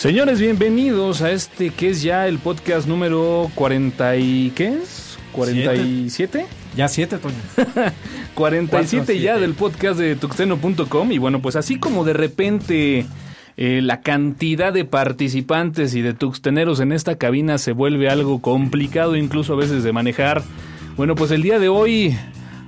[0.00, 5.18] Señores, bienvenidos a este que es ya el podcast número 40 y ¿qué es?
[5.32, 6.46] 47.
[6.74, 7.34] Ya 7, Toño.
[8.34, 13.04] 47 Cuatro, ya del podcast de tuxteno.com y bueno, pues así como de repente
[13.58, 19.16] eh, la cantidad de participantes y de tuxteneros en esta cabina se vuelve algo complicado
[19.16, 20.42] incluso a veces de manejar.
[20.96, 22.16] Bueno, pues el día de hoy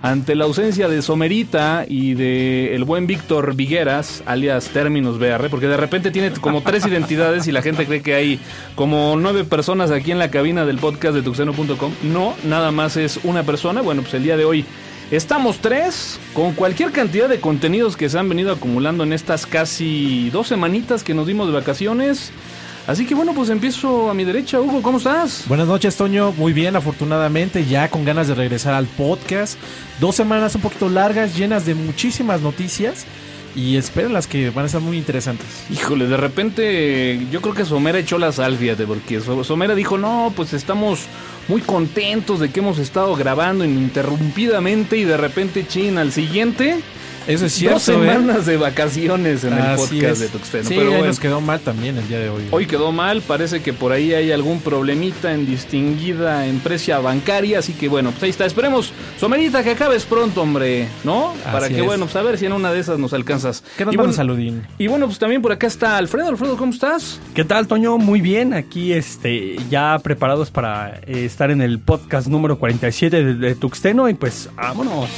[0.03, 5.69] ante la ausencia de Somerita y de el buen Víctor Vigueras, alias Términos BR, porque
[5.69, 8.41] de repente tiene como tres identidades y la gente cree que hay
[8.75, 11.93] como nueve personas aquí en la cabina del podcast de tuxeno.com.
[12.03, 13.81] No, nada más es una persona.
[13.81, 14.65] Bueno, pues el día de hoy
[15.13, 20.31] estamos tres con cualquier cantidad de contenidos que se han venido acumulando en estas casi
[20.31, 22.33] dos semanitas que nos dimos de vacaciones.
[22.87, 24.61] Así que bueno, pues empiezo a mi derecha.
[24.61, 25.45] Hugo, ¿cómo estás?
[25.47, 26.33] Buenas noches, Toño.
[26.33, 29.57] Muy bien, afortunadamente, ya con ganas de regresar al podcast.
[30.01, 33.05] Dos semanas un poquito largas, llenas de muchísimas noticias.
[33.55, 35.47] Y esperen las que van a estar muy interesantes.
[35.71, 39.99] Híjole, de repente yo creo que Somera echó la sal, fíjate, porque So- Somera dijo,
[39.99, 41.01] no, pues estamos
[41.49, 46.81] muy contentos de que hemos estado grabando ininterrumpidamente y de repente, chin, al siguiente,
[47.27, 47.75] Eso es cierto.
[47.79, 47.93] dos ¿eh?
[47.93, 50.21] semanas de vacaciones en el podcast es.
[50.21, 50.69] de Tuxteno.
[50.69, 52.43] Sí, Pero bueno, nos quedó mal también el día de hoy.
[52.51, 57.73] hoy quedó mal, parece que por ahí hay algún problemita en distinguida empresa bancaria, así
[57.75, 58.45] que bueno, pues ahí está.
[58.47, 61.33] Esperemos, Somerita, que acabes pronto, hombre, ¿no?
[61.45, 61.87] Para Así que, es.
[61.87, 63.63] bueno, pues a ver si en una de esas nos alcanzas.
[63.77, 64.63] Que nos Y bueno, saludín.
[64.79, 66.29] y bueno, pues también por acá está Alfredo.
[66.29, 67.21] Alfredo, ¿cómo estás?
[67.35, 67.99] ¿Qué tal, Toño?
[67.99, 73.35] Muy bien, aquí este, ya preparados para eh, estar en el podcast número 47 de,
[73.35, 75.09] de Tuxteno y pues vámonos.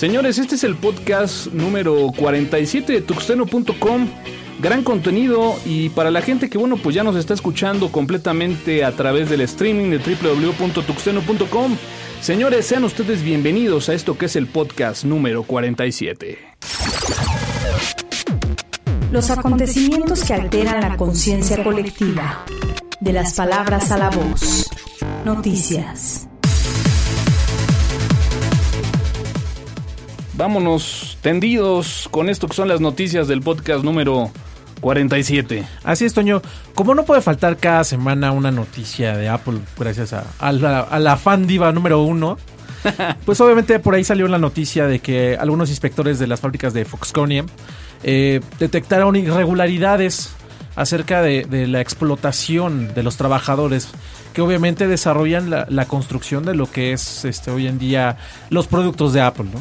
[0.00, 4.08] Señores, este es el podcast número 47 de tuxteno.com.
[4.58, 8.92] Gran contenido y para la gente que bueno, pues ya nos está escuchando completamente a
[8.92, 11.76] través del streaming de www.tuxteno.com.
[12.22, 16.38] Señores, sean ustedes bienvenidos a esto que es el podcast número 47.
[19.12, 22.46] Los acontecimientos que alteran la conciencia colectiva.
[23.00, 24.66] De las palabras a la voz.
[25.26, 26.29] Noticias.
[30.40, 34.30] Vámonos tendidos con esto que son las noticias del podcast número
[34.80, 35.66] 47.
[35.84, 36.40] Así es, Toño.
[36.74, 40.98] Como no puede faltar cada semana una noticia de Apple, gracias a, a la, a
[40.98, 42.38] la fan diva número uno,
[43.26, 46.86] pues obviamente por ahí salió la noticia de que algunos inspectores de las fábricas de
[46.86, 47.44] Foxconn
[48.02, 50.32] eh, detectaron irregularidades
[50.74, 53.88] acerca de, de la explotación de los trabajadores
[54.32, 58.16] que obviamente desarrollan la, la construcción de lo que es este hoy en día
[58.48, 59.60] los productos de Apple, ¿no?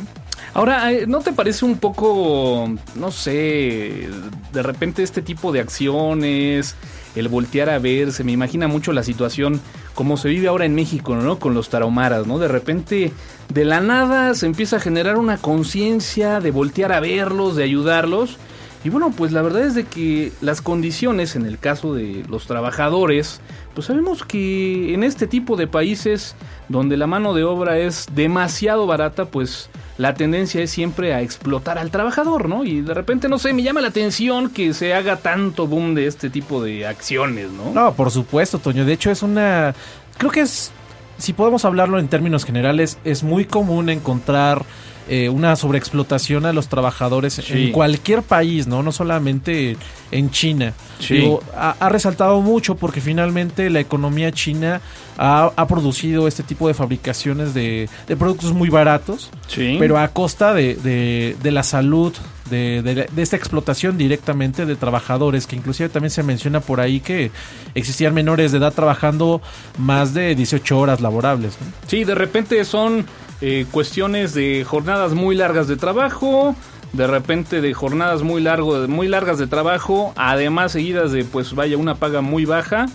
[0.59, 4.09] Ahora, eh, ¿no te parece un poco, no sé,
[4.51, 6.75] de repente este tipo de acciones,
[7.15, 9.61] el voltear a ver, se me imagina mucho la situación
[9.95, 11.39] como se vive ahora en México, ¿no?
[11.39, 12.39] Con los tarahumaras, ¿no?
[12.39, 13.13] De repente,
[13.53, 18.35] de la nada se empieza a generar una conciencia de voltear a verlos, de ayudarlos.
[18.83, 22.47] Y bueno, pues la verdad es de que las condiciones, en el caso de los
[22.47, 23.41] trabajadores,
[23.73, 26.35] pues sabemos que en este tipo de países
[26.69, 31.77] donde la mano de obra es demasiado barata, pues la tendencia es siempre a explotar
[31.77, 32.63] al trabajador, ¿no?
[32.63, 36.07] Y de repente, no sé, me llama la atención que se haga tanto boom de
[36.07, 37.71] este tipo de acciones, ¿no?
[37.73, 38.85] No, por supuesto, Toño.
[38.85, 39.75] De hecho, es una.
[40.17, 40.71] Creo que es.
[41.17, 44.63] Si podemos hablarlo en términos generales, es muy común encontrar
[45.09, 47.65] eh, una sobreexplotación a los trabajadores Sí.
[47.65, 48.83] en cualquier país, ¿no?
[48.83, 49.75] No solamente
[50.11, 50.73] en China.
[50.99, 51.15] Sí.
[51.15, 54.81] Digo, ha, ha resaltado mucho porque finalmente la economía china
[55.17, 59.77] ha, ha producido este tipo de fabricaciones de, de productos muy baratos, Sí.
[59.79, 62.13] pero a costa de, de- de la salud,
[62.49, 66.99] de, de- de esta explotación directamente de trabajadores, que inclusive también se menciona por ahí
[66.99, 67.31] que
[67.75, 69.41] existían menores de edad trabajando
[69.77, 71.53] más de 18 horas laborables.
[71.61, 71.67] ¿no?
[71.87, 73.05] Sí, de repente son
[73.41, 76.55] eh, cuestiones de jornadas muy largas de trabajo,
[76.93, 81.77] de repente de jornadas muy, largo, muy largas de trabajo, además seguidas de, pues vaya,
[81.77, 82.87] una paga muy baja.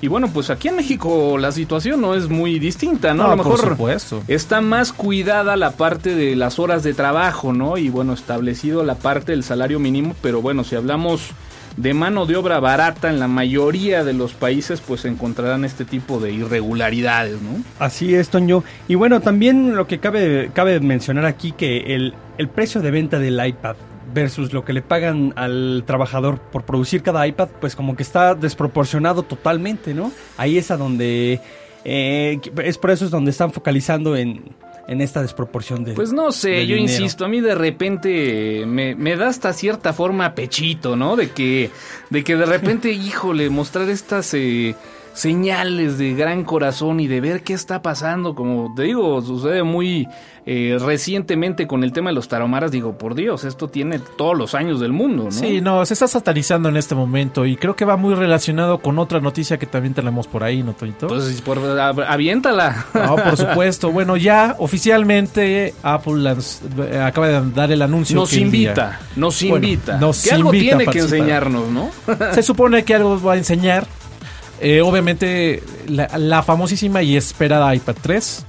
[0.00, 3.24] Y bueno, pues aquí en México la situación no es muy distinta, ¿no?
[3.24, 4.22] a lo por mejor supuesto.
[4.28, 7.78] está más cuidada la parte de las horas de trabajo, ¿no?
[7.78, 11.30] Y bueno, establecido la parte del salario mínimo, pero bueno, si hablamos
[11.76, 16.20] de mano de obra barata en la mayoría de los países, pues encontrarán este tipo
[16.20, 17.62] de irregularidades, ¿no?
[17.78, 18.62] Así es, Toño.
[18.86, 23.18] Y bueno, también lo que cabe, cabe mencionar aquí que el, el precio de venta
[23.18, 23.76] del iPad
[24.14, 28.36] versus lo que le pagan al trabajador por producir cada iPad, pues como que está
[28.36, 30.12] desproporcionado totalmente, ¿no?
[30.36, 31.40] Ahí es a donde...
[31.84, 34.42] eh, es por eso es donde están focalizando en,
[34.86, 35.94] en esta desproporción de...
[35.94, 36.94] Pues no sé, yo dinero.
[36.94, 41.16] insisto, a mí de repente me, me da hasta cierta forma pechito, ¿no?
[41.16, 41.70] De que,
[42.10, 44.74] de que de repente, híjole, mostrar estas, eh,
[45.14, 50.08] señales de gran corazón y de ver qué está pasando, como te digo, sucede muy
[50.44, 54.54] eh, recientemente con el tema de los taromaras, digo, por Dios, esto tiene todos los
[54.54, 55.30] años del mundo, ¿no?
[55.30, 58.98] Sí, no, se está satanizando en este momento y creo que va muy relacionado con
[58.98, 61.06] otra noticia que también tenemos por ahí, ¿no, Toñito?
[61.06, 62.84] Pues por, aviéntala.
[62.92, 63.90] No, por supuesto.
[63.90, 66.36] bueno, ya oficialmente Apple
[66.78, 68.16] eh, acaba de dar el anuncio.
[68.16, 69.96] Nos invita, nos invita.
[69.98, 71.90] Nos que algo tiene que enseñarnos, ¿no?
[72.32, 73.86] se supone que algo va a enseñar.
[74.64, 78.46] Eh, obviamente la, famosísima y esperada iPad 3,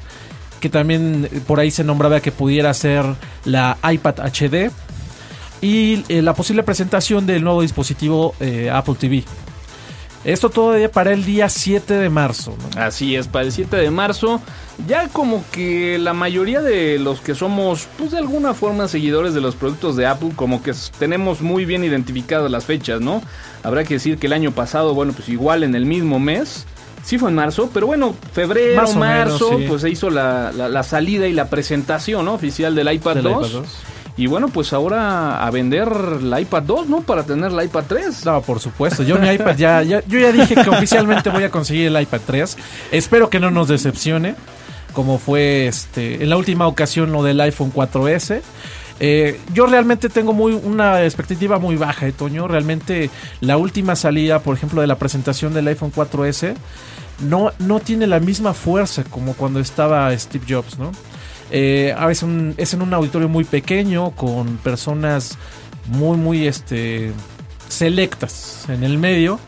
[0.61, 3.03] que también por ahí se nombraba que pudiera ser
[3.43, 4.71] la iPad HD,
[5.59, 9.25] y eh, la posible presentación del nuevo dispositivo eh, Apple TV.
[10.25, 12.57] Esto todavía para el día 7 de marzo.
[12.75, 14.41] Así es, para el 7 de marzo.
[14.87, 19.41] Ya como que la mayoría de los que somos, pues de alguna forma seguidores de
[19.41, 23.21] los productos de Apple, como que tenemos muy bien identificadas las fechas, ¿no?
[23.63, 26.65] Habrá que decir que el año pasado, bueno, pues igual en el mismo mes,
[27.03, 31.49] sí fue en marzo, pero bueno, febrero, marzo, pues se hizo la, salida y la
[31.49, 32.33] presentación ¿no?
[32.33, 33.63] oficial del iPad 2.
[34.17, 35.89] Y bueno, pues ahora a vender
[36.21, 37.01] la iPad 2, ¿no?
[37.01, 38.25] Para tener la iPad 3.
[38.25, 39.03] No, por supuesto.
[39.03, 42.57] Yo mi iPad ya, yo ya dije que oficialmente voy a conseguir el iPad 3.
[42.91, 44.35] Espero que no nos decepcione.
[44.93, 48.41] Como fue este en la última ocasión lo del iPhone 4S.
[49.01, 52.47] Eh, yo realmente tengo muy una expectativa muy baja, ¿eh, Toño.
[52.47, 53.09] Realmente
[53.41, 56.55] la última salida, por ejemplo, de la presentación del iPhone 4S,
[57.19, 60.91] no, no tiene la misma fuerza como cuando estaba Steve Jobs, ¿no?
[61.51, 62.27] Eh, a veces
[62.57, 65.37] es en un auditorio muy pequeño con personas
[65.87, 67.11] muy, muy este,
[67.69, 69.39] selectas en el medio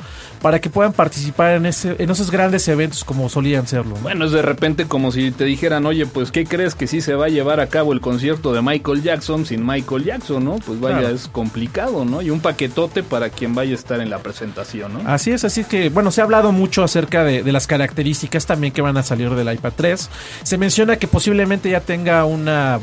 [0.42, 3.96] para que puedan participar en, ese, en esos grandes eventos como solían serlo.
[4.02, 7.16] Bueno, es de repente como si te dijeran, oye, pues ¿qué crees que sí se
[7.16, 10.56] va a llevar a cabo el concierto de Michael Jackson sin Michael Jackson, ¿no?
[10.66, 12.22] Pues vaya, es complicado, ¿no?
[12.22, 15.10] Y un paquetote para quien vaya a estar en la presentación, ¿no?
[15.10, 18.74] Así es, así que, bueno, se ha hablado mucho acerca de, de las características también
[18.74, 20.10] que van a salir del iPad 3.
[20.44, 22.80] Se menciona que posiblemente ya tenga una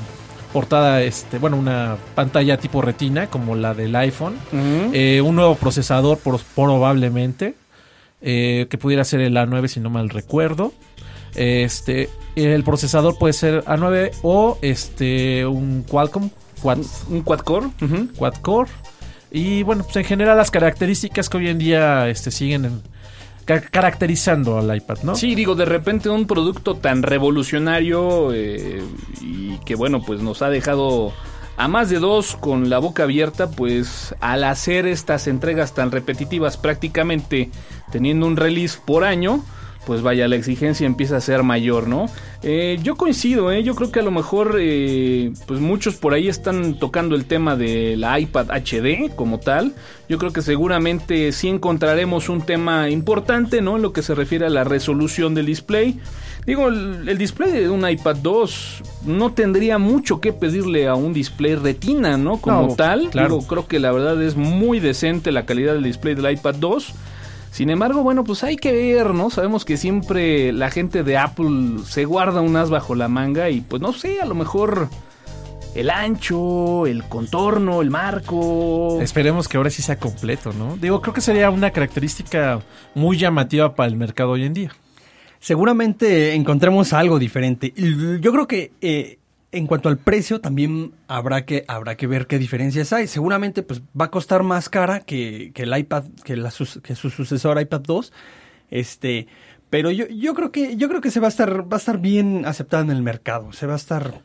[0.55, 4.37] portada, este, bueno, una pantalla tipo retina como la del iPhone,
[4.93, 6.21] eh, un nuevo procesador
[6.55, 7.57] probablemente,
[8.23, 10.73] eh, que pudiera ser el A9 si no mal recuerdo.
[11.35, 16.31] Este, el procesador puede ser A9 o este un Qualcomm,
[17.11, 17.67] un quad core,
[18.17, 18.71] quad core.
[19.33, 22.83] Y bueno, pues en general las características que hoy en día este, siguen en,
[23.45, 25.15] caracterizando al iPad, ¿no?
[25.15, 28.83] Sí, digo, de repente un producto tan revolucionario eh,
[29.21, 31.13] y que bueno, pues nos ha dejado
[31.57, 36.57] a más de dos con la boca abierta, pues al hacer estas entregas tan repetitivas
[36.57, 37.51] prácticamente
[37.93, 39.45] teniendo un release por año,
[39.87, 42.07] pues vaya, la exigencia empieza a ser mayor, ¿no?
[42.43, 43.63] Eh, yo coincido, ¿eh?
[43.63, 47.57] Yo creo que a lo mejor, eh, pues muchos por ahí están tocando el tema
[47.57, 49.75] de la iPad HD como tal.
[50.09, 53.77] Yo creo que seguramente sí encontraremos un tema importante, ¿no?
[53.77, 55.99] En lo que se refiere a la resolución del display.
[56.47, 61.55] Digo, el, display de un iPad 2 no tendría mucho que pedirle a un display
[61.55, 62.37] retina, ¿no?
[62.37, 63.09] Como tal.
[63.11, 63.39] Claro.
[63.39, 66.95] creo que la verdad es muy decente la calidad del display del iPad 2.
[67.55, 69.31] Sin embargo, bueno, pues hay que ver, ¿no?
[69.31, 73.61] Sabemos que siempre la gente de Apple se guarda un as bajo la manga y
[73.61, 74.89] pues no sé, a lo mejor
[75.77, 79.01] el ancho, el contorno, el marco.
[79.01, 80.77] Esperemos que ahora sí sea completo, ¿no?
[80.79, 82.61] Digo, creo que sería una característica
[82.97, 84.73] muy llamativa para el mercado hoy en día.
[85.39, 87.73] Seguramente encontremos algo diferente.
[88.21, 89.19] Yo creo que eh,
[89.55, 93.07] en cuanto al precio, también habrá que, habrá que ver qué diferencias hay.
[93.07, 97.61] Seguramente pues, va a costar más cara que, el iPad, que, la, que su sucesor
[97.61, 98.13] iPad 2.
[98.71, 99.27] Este,
[99.71, 101.99] pero yo, yo creo que, yo creo que se va a estar, va a estar
[101.99, 103.53] bien aceptado en el mercado.
[103.53, 104.23] Se va a estar,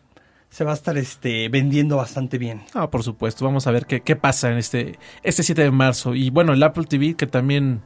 [0.49, 2.63] se va a estar este, vendiendo bastante bien.
[2.73, 3.45] Ah, por supuesto.
[3.45, 6.15] Vamos a ver qué, qué pasa en este, este 7 de marzo.
[6.15, 7.81] Y bueno, el Apple TV, que también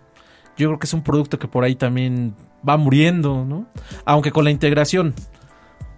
[0.58, 2.36] yo creo que es un producto que por ahí también
[2.68, 3.68] va muriendo, ¿no?
[4.06, 5.14] Aunque con la integración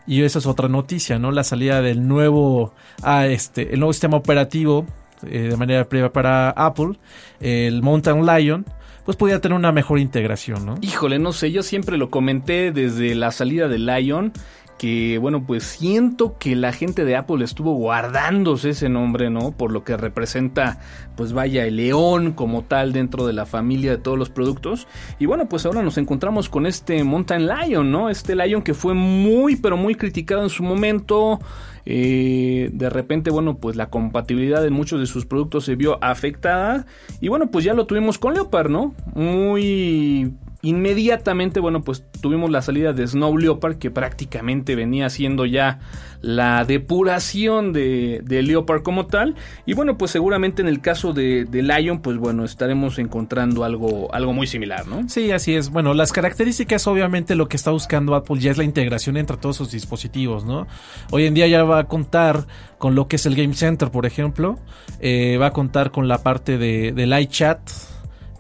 [0.07, 1.31] y esa es otra noticia, ¿no?
[1.31, 4.85] La salida del nuevo, ah, este, el nuevo sistema operativo
[5.27, 6.93] eh, de manera previa para Apple,
[7.39, 8.65] el Mountain Lion,
[9.05, 10.75] pues podría tener una mejor integración, ¿no?
[10.81, 14.33] Híjole, no sé, yo siempre lo comenté desde la salida del Lion
[14.77, 19.51] que bueno, pues siento que la gente de Apple estuvo guardándose ese nombre, ¿no?
[19.51, 20.79] Por lo que representa,
[21.15, 24.87] pues vaya, el león como tal dentro de la familia de todos los productos.
[25.17, 28.09] Y bueno, pues ahora nos encontramos con este Mountain Lion, ¿no?
[28.09, 31.39] Este Lion que fue muy, pero muy criticado en su momento.
[31.85, 36.85] Eh, de repente, bueno, pues la compatibilidad de muchos de sus productos se vio afectada.
[37.21, 38.93] Y bueno, pues ya lo tuvimos con Leopard, ¿no?
[39.13, 40.33] Muy
[40.65, 45.79] inmediatamente, bueno, pues tuvimos la salida de Snow Leopard, que prácticamente venía siendo ya
[46.21, 49.35] la depuración de, de Leopard como tal.
[49.67, 54.33] Y bueno, pues seguramente en el caso de, Lion, pues bueno, estaremos encontrando algo, algo
[54.33, 55.07] muy similar, ¿no?
[55.07, 55.69] Sí, así es.
[55.69, 59.57] Bueno, las características, obviamente, lo que está buscando Apple ya es la integración entre todos
[59.57, 60.65] sus dispositivos, ¿no?
[61.11, 62.47] Hoy en día ya va a contar
[62.79, 64.57] con lo que es el Game Center, por ejemplo.
[64.99, 67.59] Eh, va a contar con la parte de, del iChat,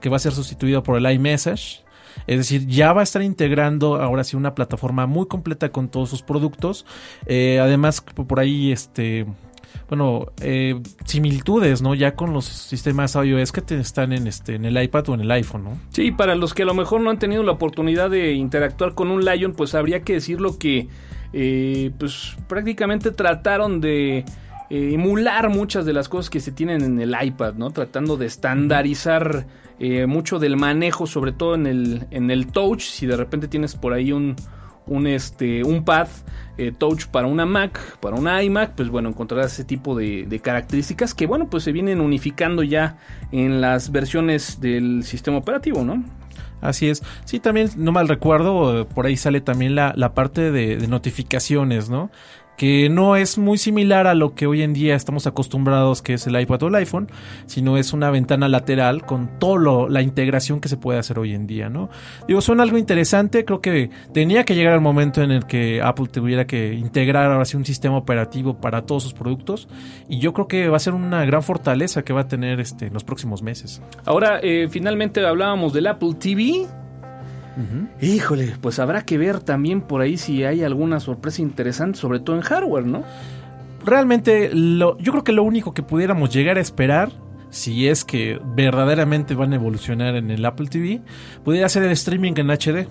[0.01, 1.84] que va a ser sustituido por el iMessage.
[2.27, 6.09] Es decir, ya va a estar integrando ahora sí una plataforma muy completa con todos
[6.09, 6.85] sus productos.
[7.25, 9.25] Eh, además, por ahí, este,
[9.89, 11.93] bueno, eh, similitudes, ¿no?
[11.93, 15.21] Ya con los sistemas iOS que te están en este, en el iPad o en
[15.21, 15.77] el iPhone, ¿no?
[15.89, 19.11] Sí, para los que a lo mejor no han tenido la oportunidad de interactuar con
[19.11, 20.87] un Lion, pues habría que decirlo que,
[21.33, 24.25] eh, pues prácticamente trataron de
[24.69, 27.69] eh, emular muchas de las cosas que se tienen en el iPad, ¿no?
[27.69, 29.45] Tratando de estandarizar
[29.79, 32.81] eh, mucho del manejo, sobre todo en el, en el touch.
[32.81, 34.35] Si de repente tienes por ahí un,
[34.87, 36.07] un, este, un pad
[36.57, 41.13] eh, touch para una Mac, para una iMac, pues bueno, encontrarás ese tipo de, características
[41.13, 42.97] que bueno, pues se vienen unificando ya
[43.31, 46.03] en las versiones del sistema operativo, ¿no?
[46.61, 47.03] Así es.
[47.25, 52.09] Sí, también, no mal recuerdo, por ahí sale también la, la parte de notificaciones, ¿no?
[52.57, 56.27] Que no es muy similar a lo que hoy en día estamos acostumbrados que es
[56.27, 57.09] el iPad o el iPhone,
[57.45, 61.47] sino es una ventana lateral con toda la integración que se puede hacer hoy en
[61.47, 61.89] día, ¿no?
[62.27, 66.07] Digo, suena algo interesante, creo que tenía que llegar el momento en el que Apple
[66.07, 69.67] tuviera que integrar ahora sí un sistema operativo para todos sus productos
[70.09, 72.87] y yo creo que va a ser una gran fortaleza que va a tener este
[72.87, 73.81] en los próximos meses.
[74.05, 76.67] Ahora, eh, finalmente hablábamos del Apple TV,
[77.57, 78.05] Uh -huh.
[78.05, 82.35] Híjole, pues habrá que ver también por ahí si hay alguna sorpresa interesante, sobre todo
[82.35, 83.03] en hardware, ¿no?
[83.85, 87.11] Realmente, lo, yo creo que lo único que pudiéramos llegar a esperar,
[87.51, 91.01] si es que verdaderamente van a evolucionar en el Apple TV,
[91.43, 92.87] pudiera ser el streaming en HD.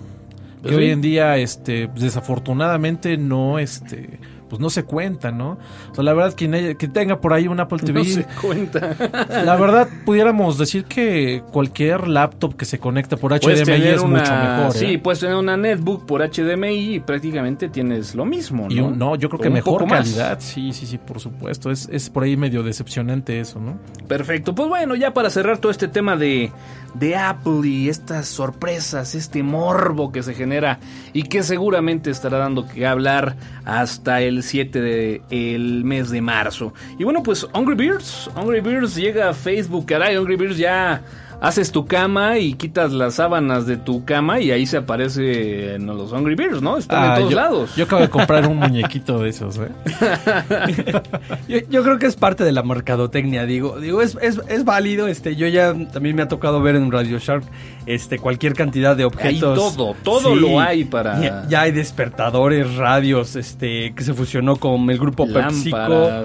[0.63, 0.75] Que ¿Sí?
[0.75, 4.19] hoy en día, este, desafortunadamente, no, este,
[4.55, 5.57] pues no se cuenta, ¿no?
[5.91, 7.99] O sea, la verdad, quien, haya, que tenga por ahí un Apple TV.
[7.99, 8.95] No se cuenta.
[9.43, 14.33] la verdad, pudiéramos decir que cualquier laptop que se conecta por HDMI es una, mucho
[14.33, 14.71] mejor.
[14.71, 14.99] Sí, ¿eh?
[14.99, 18.73] puedes tener una netbook por HDMI y prácticamente tienes lo mismo, ¿no?
[18.73, 20.35] Y un, no, yo creo que mejor calidad.
[20.35, 20.43] Más.
[20.45, 21.69] Sí, sí, sí, por supuesto.
[21.69, 23.77] Es, es por ahí medio decepcionante eso, ¿no?
[24.07, 24.55] Perfecto.
[24.55, 26.49] Pues bueno, ya para cerrar todo este tema de,
[26.93, 30.79] de Apple y estas sorpresas, este morbo que se genera
[31.11, 33.35] y que seguramente estará dando que hablar
[33.65, 36.73] hasta el 7 del de, mes de marzo.
[36.97, 41.01] Y bueno, pues Hungry Bears, Hungry Bears llega a Facebook, caray, Hungry Bears ya
[41.41, 46.11] haces tu cama y quitas las sábanas de tu cama y ahí se aparecen los
[46.11, 46.77] Hungry Bears, ¿no?
[46.77, 47.75] Están ah, en todos yo, lados.
[47.75, 49.69] Yo acabo de comprar un muñequito de esos, ¿eh?
[51.47, 55.07] yo, yo, creo que es parte de la mercadotecnia, digo, digo es, es, es, válido,
[55.07, 57.43] este, yo ya también me ha tocado ver en Radio Shark
[57.85, 59.57] este, cualquier cantidad de objetos.
[59.57, 61.19] Hay todo, todo sí, lo hay para...
[61.21, 66.21] Ya, ya, hay despertadores, radios, este, que se fusionó con el grupo PepsiCo, no,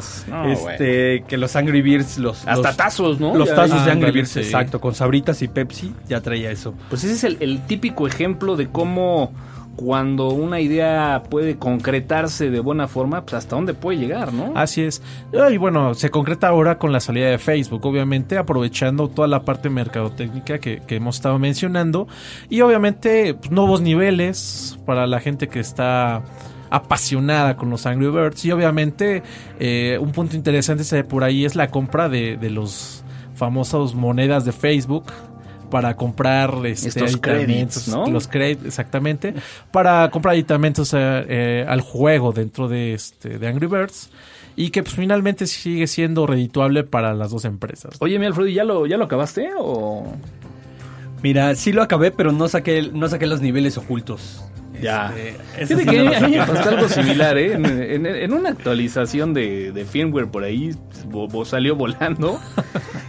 [0.51, 1.27] este, bueno.
[1.27, 2.47] que los Angry Bears, los...
[2.47, 3.35] Hasta los, tazos, ¿no?
[3.35, 4.41] Los ya, tazos de Angry sí.
[4.41, 6.75] exacto, con sabritas y Pepsi, ya traía eso.
[6.89, 9.33] Pues ese es el, el típico ejemplo de cómo
[9.77, 14.53] cuando una idea puede concretarse de buena forma, pues hasta dónde puede llegar, ¿no?
[14.55, 15.03] Así es.
[15.51, 19.71] Y bueno, se concreta ahora con la salida de Facebook, obviamente aprovechando toda la parte
[19.71, 22.09] mercadotécnica que, que hemos estado mencionando
[22.49, 26.23] y obviamente pues, nuevos niveles para la gente que está
[26.71, 29.23] apasionada con los Angry Birds y obviamente
[29.59, 33.03] eh, un punto interesante por ahí es la compra de, de los
[33.35, 35.05] famosos monedas de Facebook
[35.71, 38.07] para comprar este, Estos créditos, ¿no?
[38.07, 39.35] los créditos, exactamente,
[39.71, 44.11] para comprar aditamentos eh, eh, al juego dentro de, este, de Angry Birds
[44.57, 47.97] y que pues finalmente sigue siendo redituable para las dos empresas.
[48.01, 50.13] Oye, mi Alfredo, ¿ya lo, ya lo acabaste o...?
[51.23, 54.43] Mira, sí lo acabé, pero no saqué, no saqué los niveles ocultos.
[54.81, 55.13] Ya.
[55.59, 57.53] Este, Fíjate que a mí me pasó algo similar, ¿eh?
[57.53, 60.75] En, en, en una actualización de, de, firmware por ahí
[61.45, 62.39] salió volando.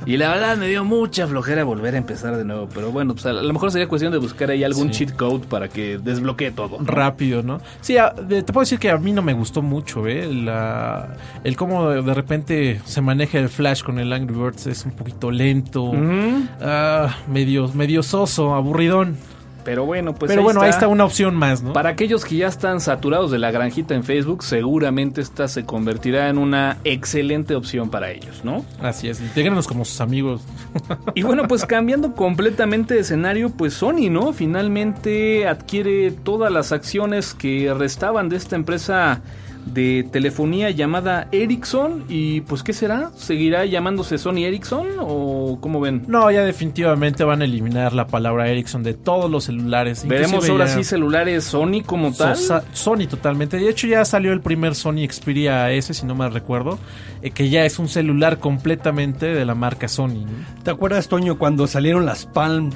[0.05, 2.67] Y la verdad me dio mucha flojera volver a empezar de nuevo.
[2.73, 5.05] Pero bueno, pues a lo mejor sería cuestión de buscar ahí algún sí.
[5.05, 6.79] cheat code para que desbloquee todo.
[6.79, 6.85] ¿no?
[6.85, 7.61] Rápido, ¿no?
[7.81, 10.27] Sí, a, de, te puedo decir que a mí no me gustó mucho, ¿eh?
[10.33, 14.91] La, el cómo de repente se maneja el flash con el Angry Birds es un
[14.91, 17.07] poquito lento, uh -huh.
[17.07, 19.17] uh, medio, medio soso, aburridón.
[19.63, 20.29] Pero bueno, pues.
[20.29, 20.65] Pero ahí bueno, está.
[20.65, 21.73] ahí está una opción más, ¿no?
[21.73, 26.29] Para aquellos que ya están saturados de la granjita en Facebook, seguramente esta se convertirá
[26.29, 28.65] en una excelente opción para ellos, ¿no?
[28.81, 30.41] Así es, integrenos como sus amigos.
[31.15, 34.33] y bueno, pues cambiando completamente de escenario, pues Sony, ¿no?
[34.33, 39.21] Finalmente adquiere todas las acciones que restaban de esta empresa
[39.65, 43.11] de telefonía llamada Ericsson y pues ¿qué será?
[43.15, 46.03] ¿Seguirá llamándose Sony Ericsson o cómo ven?
[46.07, 50.05] No, ya definitivamente van a eliminar la palabra Ericsson de todos los celulares.
[50.07, 52.35] Veremos ahora sí celulares Sony como tal.
[52.35, 53.57] So- Sony totalmente.
[53.57, 56.79] De hecho ya salió el primer Sony Xperia S, si no me recuerdo,
[57.21, 60.25] eh, que ya es un celular completamente de la marca Sony.
[60.25, 60.63] ¿no?
[60.63, 62.71] ¿Te acuerdas, Toño, cuando salieron las Palm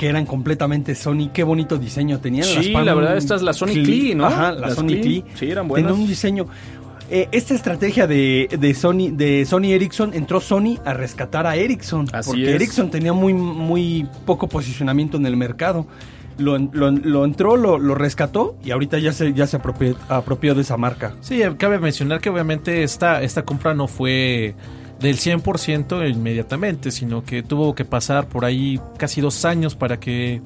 [0.00, 1.28] que eran completamente Sony?
[1.30, 2.44] Qué bonito diseño tenían.
[2.46, 4.24] Sí, las Palm la verdad, esta es la Sony Clee, ¿no?
[4.24, 5.24] Ajá, la Las Sony Clee.
[5.34, 5.92] Sí, eran Tenía buenas.
[5.92, 6.46] un diseño.
[7.10, 12.06] Eh, esta estrategia de, de Sony de Sony Ericsson entró Sony a rescatar a Ericsson
[12.14, 12.54] Así porque es.
[12.54, 15.86] Ericsson tenía muy muy poco posicionamiento en el mercado.
[16.38, 20.54] Lo, lo- lo entró, lo, lo rescató y ahorita ya se ya se apropió, apropió
[20.54, 21.12] de esa marca.
[21.20, 24.54] Sí, eh, cabe mencionar que obviamente esta, esta compra no fue
[25.00, 30.42] del 100% inmediatamente, sino que tuvo que pasar por ahí casi dos años para que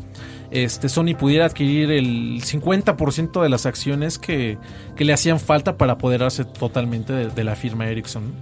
[0.50, 4.56] este Sony pudiera adquirir el 50% de las acciones que,
[4.94, 8.32] que le hacían falta para apoderarse totalmente de, de la firma Ericsson.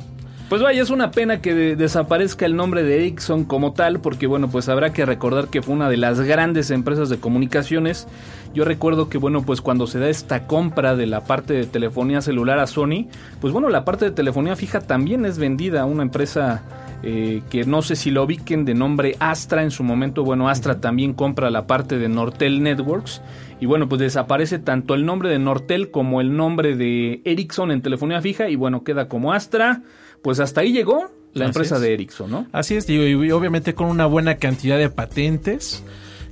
[0.52, 4.26] Pues vaya, es una pena que de- desaparezca el nombre de Ericsson como tal, porque
[4.26, 8.06] bueno, pues habrá que recordar que fue una de las grandes empresas de comunicaciones.
[8.52, 12.20] Yo recuerdo que bueno, pues cuando se da esta compra de la parte de telefonía
[12.20, 13.06] celular a Sony,
[13.40, 16.64] pues bueno, la parte de telefonía fija también es vendida a una empresa
[17.02, 20.22] eh, que no sé si lo ubiquen de nombre Astra en su momento.
[20.22, 23.22] Bueno, Astra también compra la parte de Nortel Networks.
[23.58, 27.80] Y bueno, pues desaparece tanto el nombre de Nortel como el nombre de Ericsson en
[27.80, 28.50] telefonía fija.
[28.50, 29.80] Y bueno, queda como Astra.
[30.22, 31.80] Pues hasta ahí llegó la Así empresa es.
[31.82, 32.46] de Ericsson, ¿no?
[32.52, 35.82] Así es, digo, y obviamente con una buena cantidad de patentes,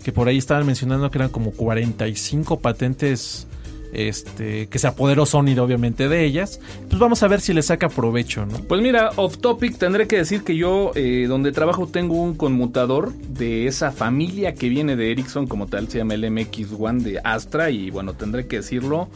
[0.05, 3.47] que por ahí estaban mencionando que eran como 45 patentes
[3.93, 7.89] este, que se apoderó Sony obviamente de ellas, pues vamos a ver si le saca
[7.89, 8.59] provecho, ¿no?
[8.59, 13.13] Pues mira, off topic, tendré que decir que yo, eh, donde trabajo, tengo un conmutador
[13.15, 17.71] de esa familia que viene de Ericsson, como tal, se llama el MX1 de Astra,
[17.71, 19.09] y bueno, tendré que decirlo,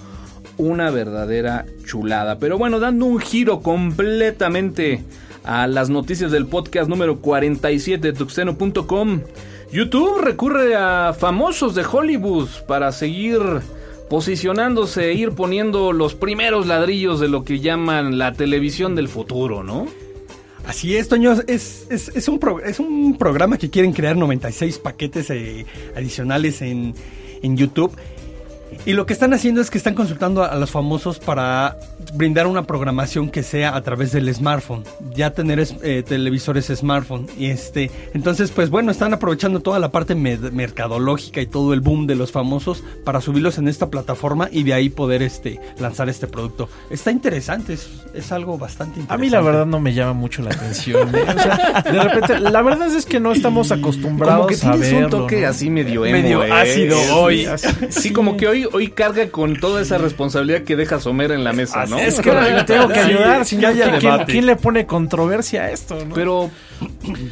[0.57, 2.39] una verdadera chulada.
[2.39, 5.03] Pero bueno, dando un giro completamente
[5.45, 9.21] a las noticias del podcast número 47 de tuxteno.com,
[9.73, 13.41] YouTube recurre a famosos de Hollywood para seguir
[14.09, 19.63] posicionándose, e ir poniendo los primeros ladrillos de lo que llaman la televisión del futuro,
[19.65, 19.87] ¿no?
[20.67, 24.79] Así es, Toño, es, es, es un, pro- es un programa que quieren crear 96
[24.79, 26.95] paquetes eh, adicionales en,
[27.43, 27.93] en YouTube.
[28.87, 31.77] Y lo que están haciendo es que están consultando a, a los famosos para
[32.15, 34.85] brindar una programación que sea a través del smartphone.
[35.15, 37.27] Ya tener es- eh, televisores smartphone.
[37.39, 41.81] Y este, entonces, pues bueno, están aprovechando toda la parte med- mercadológica y todo el
[41.81, 46.09] boom de los famosos para subirlos en esta plataforma y de ahí poder este, lanzar
[46.09, 46.69] este producto.
[46.91, 49.23] Está interesante, es, es algo bastante A interesante.
[49.25, 51.15] mí la verdad no me llama mucho la atención.
[51.15, 51.25] ¿eh?
[51.35, 54.81] O sea, de repente, la verdad es que no estamos acostumbrados Como que a tienes
[54.93, 55.05] verlo.
[55.07, 55.49] un toque ¿no?
[55.49, 56.53] así medio emo, Medio ¿eh?
[56.53, 57.49] ácido Sí, hoy.
[57.91, 61.53] Sí, como que hoy, hoy carga con toda esa responsabilidad que deja Somer en la
[61.53, 61.99] mesa, ¿no?
[61.99, 64.87] Es que le tengo que ayudar, Sí, si que no, haya ¿quién, quién le pone
[64.87, 65.97] controversia a esto?
[66.05, 66.15] ¿no?
[66.15, 66.51] Pero,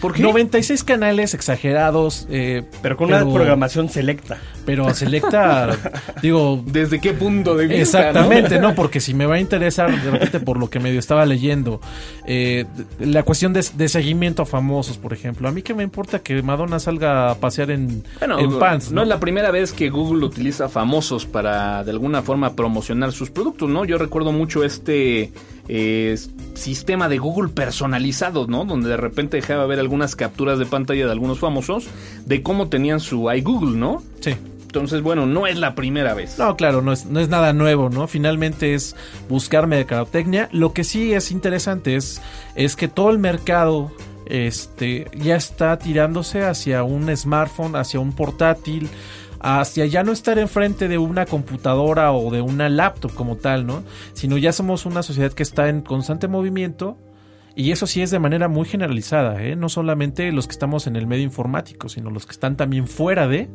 [0.01, 0.23] ¿por qué?
[0.23, 4.39] 96 canales exagerados, eh, Pero con una programación selecta.
[4.65, 5.77] Pero selecta,
[6.23, 7.99] digo, ¿Desde qué punto de vista?
[7.99, 8.75] Exactamente, ¿no?
[8.75, 11.81] Porque si me va a interesar, de repente, por lo que medio estaba leyendo,
[12.27, 12.65] eh,
[13.01, 15.49] la cuestión de, de seguimiento a famosos, por ejemplo.
[15.49, 19.03] A mí que me importa que Madonna salga a pasear en, Bueno, en pants, no
[19.03, 23.69] es la primera vez que Google utiliza famosos para de alguna forma promocionar sus productos,
[23.69, 23.85] ¿no?
[23.85, 25.33] Yo recuerdo mucho este
[25.69, 26.17] eh,
[26.55, 28.65] sistema de Google personalizado, ¿no?
[28.65, 31.87] Donde de repente dejaba ver algunas capturas de pantalla de algunos famosos
[32.27, 34.03] de cómo tenían su iGoogle, ¿no?
[34.21, 34.35] Sí.
[34.73, 36.39] Entonces, bueno, no es la primera vez.
[36.39, 38.07] No, claro, no es, no es nada nuevo, ¿no?
[38.07, 38.97] Finalmente es
[39.29, 40.49] buscar mercadotecnia.
[40.51, 42.23] Lo que sí es interesante es,
[42.55, 43.93] es que todo el mercado
[44.25, 48.89] este, ya está tirándose hacia un smartphone, hacia un portátil,
[49.43, 53.83] hacia ya no estar enfrente de una computadora o de una laptop como tal, ¿no?
[54.13, 56.97] Sino ya somos una sociedad que está en constante movimiento.
[57.55, 59.57] Y eso sí es de manera muy generalizada, ¿eh?
[59.57, 63.29] No solamente los que estamos en el medio informático, sino los que están también fuera
[63.29, 63.51] de...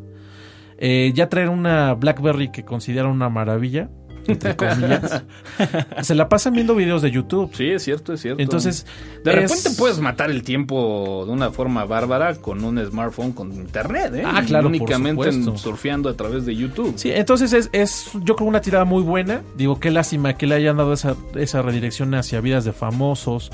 [0.79, 3.89] Eh, ya traer una BlackBerry que considero una maravilla,
[4.27, 5.23] entre comillas.
[6.01, 7.51] se la pasan viendo videos de YouTube.
[7.55, 8.41] Sí, es cierto, es cierto.
[8.41, 8.85] Entonces,
[9.23, 13.53] de es- repente puedes matar el tiempo de una forma bárbara con un smartphone con
[13.53, 14.23] internet, ¿eh?
[14.25, 15.57] Ah, claro, por Únicamente en- supuesto.
[15.69, 16.93] surfeando a través de YouTube.
[16.97, 19.41] Sí, entonces es, es yo creo una tirada muy buena.
[19.55, 23.51] Digo, qué lástima que le hayan dado esa, esa redirección hacia vidas de famosos.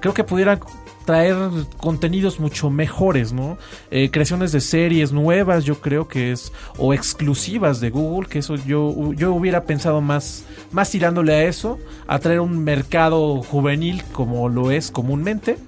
[0.00, 0.58] Creo que pudieran
[1.04, 1.36] traer
[1.76, 3.58] contenidos mucho mejores, ¿no?
[3.90, 8.56] Eh, creaciones de series nuevas, yo creo que es, o exclusivas de Google, que eso
[8.56, 14.48] yo, yo hubiera pensado más, más tirándole a eso, a traer un mercado juvenil como
[14.48, 15.58] lo es comúnmente.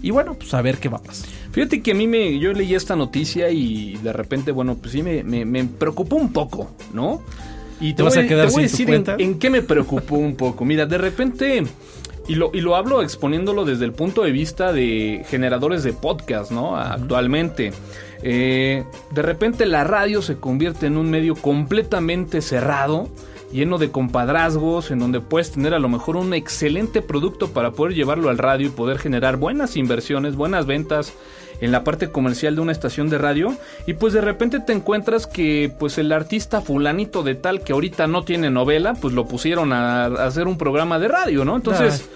[0.00, 1.28] Y bueno, pues a ver qué va a pasar.
[1.50, 5.02] Fíjate que a mí me, yo leí esta noticia y de repente, bueno, pues sí
[5.02, 7.22] me, me, me preocupó un poco, ¿no?
[7.80, 9.22] Y te vas a quedar te voy a sin tu en, cuenta.
[9.22, 10.64] en qué me preocupó un poco.
[10.64, 11.62] Mira, de repente,
[12.28, 16.50] y lo, y lo hablo exponiéndolo desde el punto de vista de generadores de podcast,
[16.52, 16.76] ¿no?
[16.76, 17.72] Actualmente.
[18.22, 23.08] Eh, de repente la radio se convierte en un medio completamente cerrado,
[23.50, 27.94] lleno de compadrazgos, en donde puedes tener a lo mejor un excelente producto para poder
[27.94, 31.14] llevarlo al radio y poder generar buenas inversiones, buenas ventas
[31.60, 33.54] en la parte comercial de una estación de radio
[33.86, 38.06] y pues de repente te encuentras que pues el artista fulanito de tal que ahorita
[38.06, 41.56] no tiene novela pues lo pusieron a, a hacer un programa de radio, ¿no?
[41.56, 42.12] Entonces Ah,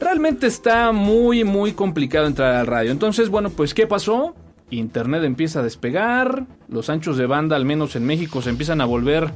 [0.00, 2.90] realmente está muy muy complicado entrar al radio.
[2.90, 4.34] Entonces bueno pues ¿qué pasó?
[4.70, 8.86] Internet empieza a despegar, los anchos de banda al menos en México se empiezan a
[8.86, 9.30] volver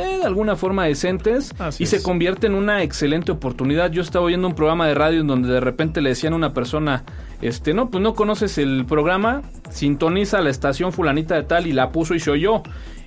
[0.00, 3.90] eh, de alguna forma decentes Así y se convierte en una excelente oportunidad.
[3.90, 6.52] Yo estaba oyendo un programa de radio en donde de repente le decían a una
[6.52, 7.04] persona,
[7.42, 11.90] este, no, pues no conoces el programa, sintoniza la estación fulanita de tal y la
[11.90, 12.62] puso y se oyó.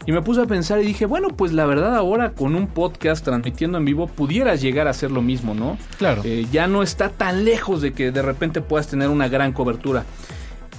[0.06, 3.24] Y me puse a pensar y dije, bueno, pues la verdad ahora con un podcast
[3.24, 5.78] transmitiendo en vivo pudieras llegar a hacer lo mismo, ¿no?
[5.98, 6.22] Claro.
[6.26, 10.04] Eh, ya no está tan lejos de que de repente puedas tener una gran cobertura.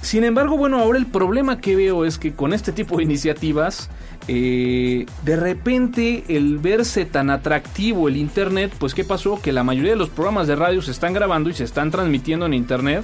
[0.05, 3.89] Sin embargo, bueno, ahora el problema que veo es que con este tipo de iniciativas,
[4.29, 9.41] eh, de repente el verse tan atractivo el Internet, pues ¿qué pasó?
[9.41, 12.45] Que la mayoría de los programas de radio se están grabando y se están transmitiendo
[12.45, 13.03] en Internet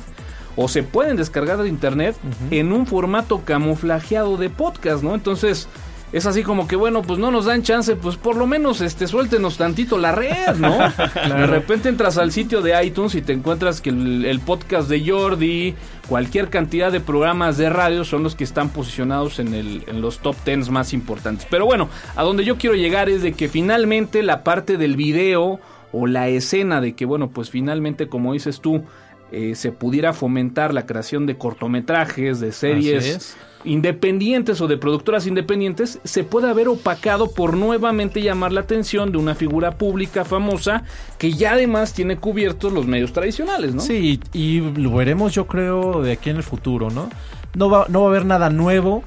[0.56, 2.16] o se pueden descargar de Internet
[2.50, 5.14] en un formato camuflajeado de podcast, ¿no?
[5.14, 5.68] Entonces...
[6.12, 9.07] Es así como que, bueno, pues no nos dan chance, pues por lo menos este
[9.07, 10.77] suéltenos tantito la red, ¿no?
[11.14, 15.09] De repente entras al sitio de iTunes y te encuentras que el, el podcast de
[15.09, 15.75] Jordi,
[16.09, 20.18] cualquier cantidad de programas de radio son los que están posicionados en, el, en los
[20.18, 21.46] top 10 más importantes.
[21.49, 25.61] Pero bueno, a donde yo quiero llegar es de que finalmente la parte del video
[25.92, 28.83] o la escena de que, bueno, pues finalmente, como dices tú,
[29.31, 33.37] eh, se pudiera fomentar la creación de cortometrajes, de series es.
[33.64, 39.18] Independientes o de productoras independientes se puede haber opacado por nuevamente llamar la atención de
[39.18, 40.85] una figura pública famosa
[41.18, 43.83] que ya además tiene cubiertos los medios tradicionales, ¿no?
[43.83, 47.11] Sí, y lo veremos yo creo de aquí en el futuro, ¿no?
[47.55, 49.03] No va, no va a haber nada nuevo.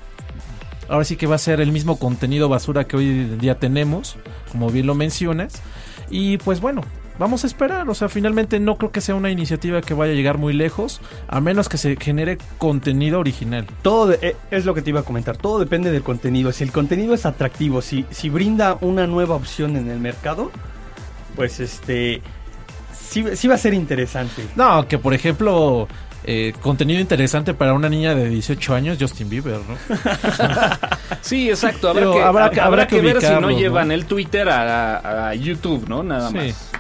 [0.89, 4.18] Ahora sí que va a ser el mismo contenido basura que hoy día tenemos,
[4.52, 5.62] como bien lo mencionas.
[6.10, 6.82] Y pues bueno,
[7.19, 7.89] vamos a esperar.
[7.89, 11.02] O sea, finalmente no creo que sea una iniciativa que vaya a llegar muy lejos,
[11.28, 13.65] a menos que se genere contenido original.
[13.82, 16.52] Todo de- eh, es lo que te iba a comentar, todo depende del contenido.
[16.52, 20.52] Si el contenido es atractivo, si, si brinda una nueva opción en el mercado,
[21.36, 22.21] pues este
[22.93, 24.43] sí, sí va a ser interesante.
[24.56, 25.88] No, que por ejemplo,
[26.25, 29.77] eh, contenido interesante para una niña de 18 años, Justin Bieber, ¿no?
[31.21, 31.89] Sí, exacto.
[31.89, 35.33] Habrá, que, habrá habrá, que- habrá que que ver si no llevan el Twitter a,
[35.36, 36.03] YouTube, ¿no?
[36.03, 36.71] Nada Sí, más,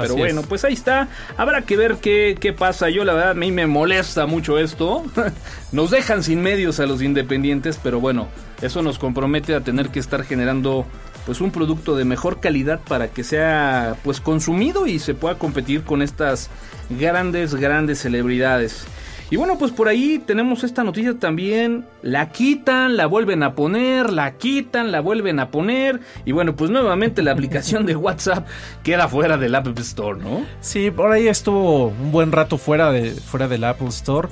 [0.00, 0.46] Pero bueno, es.
[0.46, 1.08] pues ahí está.
[1.36, 2.90] Habrá que ver qué, qué pasa.
[2.90, 5.04] Yo la verdad a mí me molesta mucho esto.
[5.72, 8.28] Nos dejan sin medios a los independientes, pero bueno,
[8.62, 10.86] eso nos compromete a tener que estar generando
[11.28, 15.82] pues un producto de mejor calidad para que sea pues consumido y se pueda competir
[15.82, 16.48] con estas
[16.88, 18.86] grandes grandes celebridades.
[19.28, 21.84] Y bueno, pues por ahí tenemos esta noticia también.
[22.00, 26.00] La quitan, la vuelven a poner, la quitan, la vuelven a poner.
[26.24, 28.48] Y bueno, pues nuevamente la aplicación de WhatsApp
[28.82, 30.46] queda fuera del App Store, ¿no?
[30.62, 34.30] Sí, por ahí estuvo un buen rato fuera de fuera del Apple Store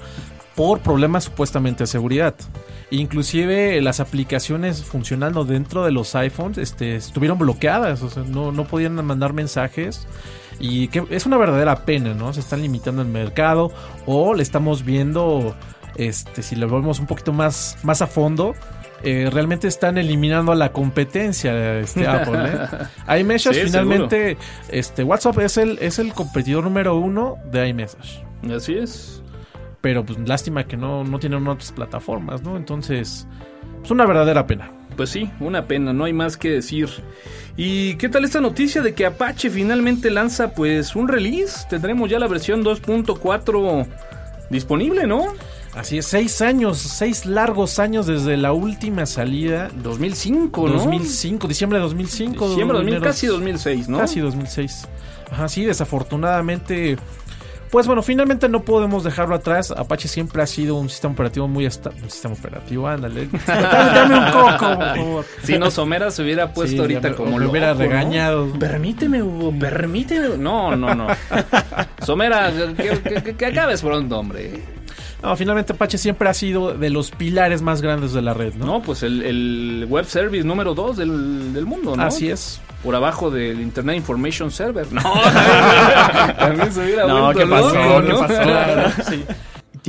[0.56, 2.34] por problemas supuestamente de seguridad.
[2.90, 8.64] Inclusive las aplicaciones funcionando dentro de los iPhones este, estuvieron bloqueadas, o sea, no, no
[8.64, 10.06] podían mandar mensajes.
[10.58, 12.32] Y que es una verdadera pena, ¿no?
[12.32, 13.70] Se están limitando el mercado
[14.06, 15.54] o le estamos viendo,
[15.96, 18.54] este, si lo vemos un poquito más, más a fondo,
[19.02, 22.38] eh, realmente están eliminando a la competencia este Apple.
[23.08, 23.20] ¿eh?
[23.20, 24.38] iMessage Sí, finalmente,
[24.70, 28.24] este WhatsApp es el es el competidor número uno de iMessage.
[28.54, 29.22] Así es.
[29.80, 32.56] Pero pues lástima que no, no tienen otras plataformas, ¿no?
[32.56, 33.26] Entonces,
[33.84, 34.70] es una verdadera pena.
[34.96, 36.88] Pues sí, una pena, no hay más que decir.
[37.56, 41.66] ¿Y qué tal esta noticia de que Apache finalmente lanza pues un release?
[41.68, 43.86] Tendremos ya la versión 2.4
[44.50, 45.26] disponible, ¿no?
[45.74, 49.70] Así es, seis años, seis largos años desde la última salida.
[49.82, 50.72] 2005, ¿no?
[50.74, 52.48] 2005, diciembre de 2005.
[52.48, 53.98] Diciembre de 2000, enero- casi 2006, ¿no?
[53.98, 54.88] Casi 2006.
[55.30, 56.96] Ajá, sí, desafortunadamente.
[57.76, 59.70] Pues bueno, finalmente no podemos dejarlo atrás.
[59.70, 62.00] Apache siempre ha sido un sistema operativo muy estable.
[62.04, 63.28] Un sistema operativo, ándale.
[63.46, 65.24] dame, un coco, por favor.
[65.42, 68.50] Si no, Somera se hubiera puesto Sí, ahorita me- como lo hubiera regañado.
[68.58, 70.38] Permíteme, Hugo, permíteme.
[70.38, 71.08] No, no, no.
[72.02, 74.52] Somera, que, que- que- que acabes pronto, hombre.
[75.22, 78.64] No, finalmente Apache siempre ha sido de los pilares más grandes de la red, ¿no?
[78.64, 82.02] No, pues el, el web service número 2 del, del mundo, ¿no?
[82.04, 82.58] Así es.
[82.82, 84.90] Por abajo del Internet Information Server.
[84.92, 85.02] No,
[86.38, 88.00] también se hubiera No, ¿qué pasó?
[88.00, 89.02] loco, ¿Qué pasó?
[89.10, 89.24] Sí.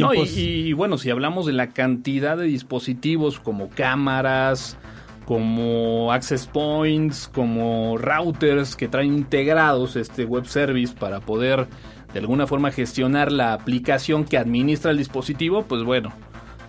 [0.01, 4.77] No, y, y bueno, si hablamos de la cantidad de dispositivos como cámaras,
[5.25, 11.67] como access points, como routers que traen integrados este web service para poder
[12.13, 16.13] de alguna forma gestionar la aplicación que administra el dispositivo, pues bueno,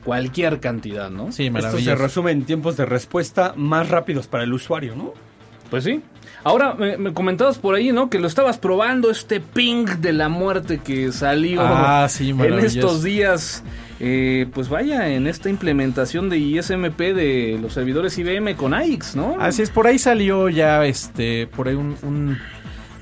[0.04, 1.30] cualquier cantidad, ¿no?
[1.30, 5.12] Sí, Esto se resume en tiempos de respuesta más rápidos para el usuario, ¿no?
[5.70, 6.02] Pues sí.
[6.44, 8.08] Ahora, me, me comentabas por ahí, ¿no?
[8.10, 13.02] Que lo estabas probando, este ping de la muerte que salió Ah, sí, en estos
[13.02, 13.62] días.
[14.00, 19.36] Eh, pues vaya, en esta implementación de ISMP de los servidores IBM con AIX, ¿no?
[19.40, 22.38] Así es, por ahí salió ya este, por ahí un, un,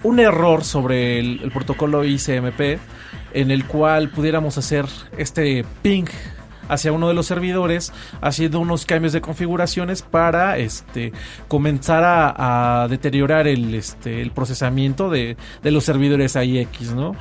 [0.02, 2.78] un error sobre el, el protocolo ICMP
[3.34, 4.86] en el cual pudiéramos hacer
[5.18, 6.06] este ping
[6.68, 11.12] hacia uno de los servidores haciendo unos cambios de configuraciones para este
[11.48, 17.16] comenzar a, deteriorar el, este, el procesamiento de, de los servidores AIX, ¿no?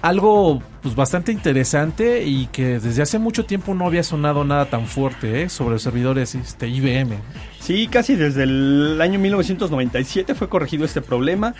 [0.00, 4.86] Algo pues bastante interesante y que desde hace mucho tiempo no había sonado nada tan
[4.86, 5.48] fuerte ¿eh?
[5.48, 7.16] sobre los servidores este, IBM.
[7.58, 11.54] Sí, casi desde el año 1997 fue corregido este problema.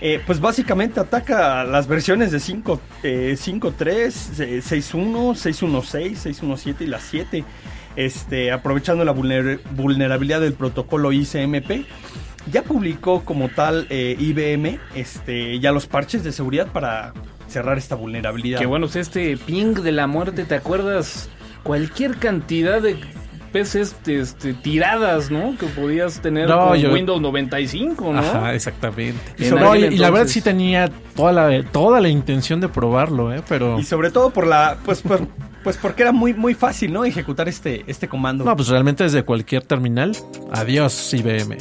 [0.00, 6.86] Eh, pues básicamente ataca las versiones de 5, eh, 5.3, eh, 6.1, 6.1.6, 6.1.7 y
[6.86, 7.44] la 7.
[7.96, 11.84] Este, aprovechando la vulner- vulnerabilidad del protocolo ICMP.
[12.52, 17.12] Ya publicó como tal eh, IBM este, ya los parches de seguridad para
[17.48, 18.60] cerrar esta vulnerabilidad.
[18.60, 21.28] Que bueno, este ping de la muerte, ¿te acuerdas?
[21.64, 22.96] Cualquier cantidad de
[23.48, 25.56] PCs este, tiradas, ¿no?
[25.58, 28.18] Que podías tener No, con yo- Windows 95, ¿no?
[28.20, 29.18] Ajá, exactamente.
[29.38, 32.60] En Y, no, y- aquel y la verdad sí tenía toda la, toda la intención
[32.60, 33.42] de probarlo, ¿eh?
[33.48, 33.78] Pero...
[33.78, 35.26] Y sobre todo por la, pues, por-
[35.64, 37.04] pues porque era muy, muy fácil, ¿no?
[37.04, 38.44] Ejecutar este, este comando.
[38.44, 40.16] No, pues realmente desde cualquier terminal.
[40.52, 41.56] Adiós, IBM.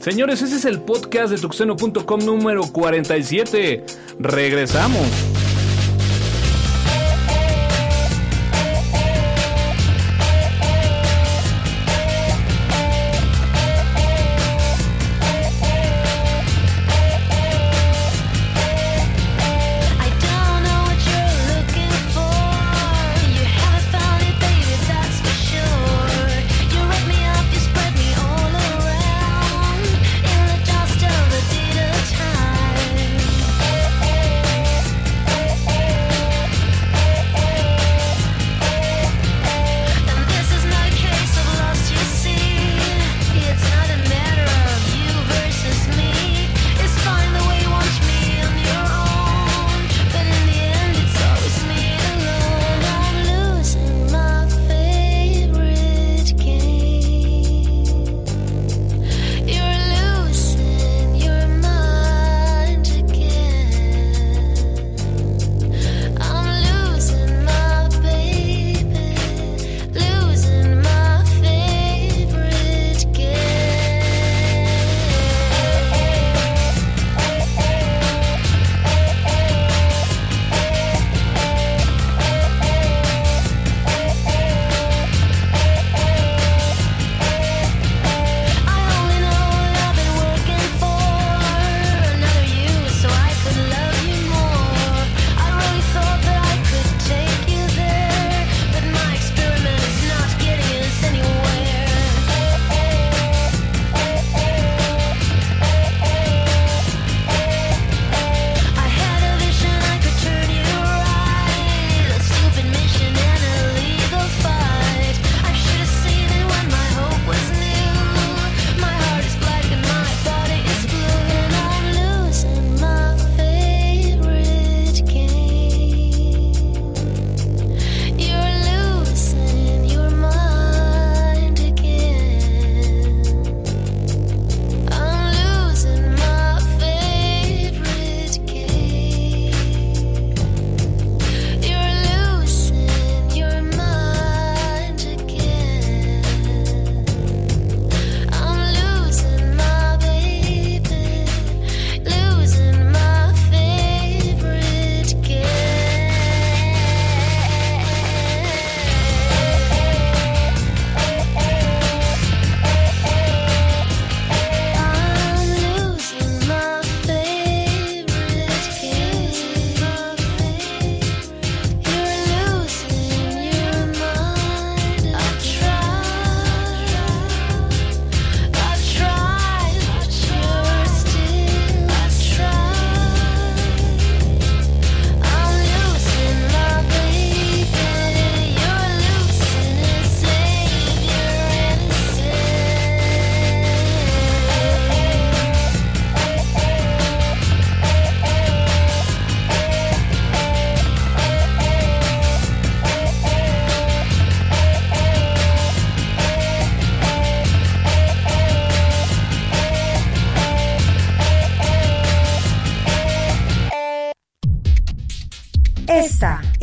[0.00, 3.84] Señores, ese es el podcast de tuxeno.com número 47.
[4.20, 5.06] Regresamos.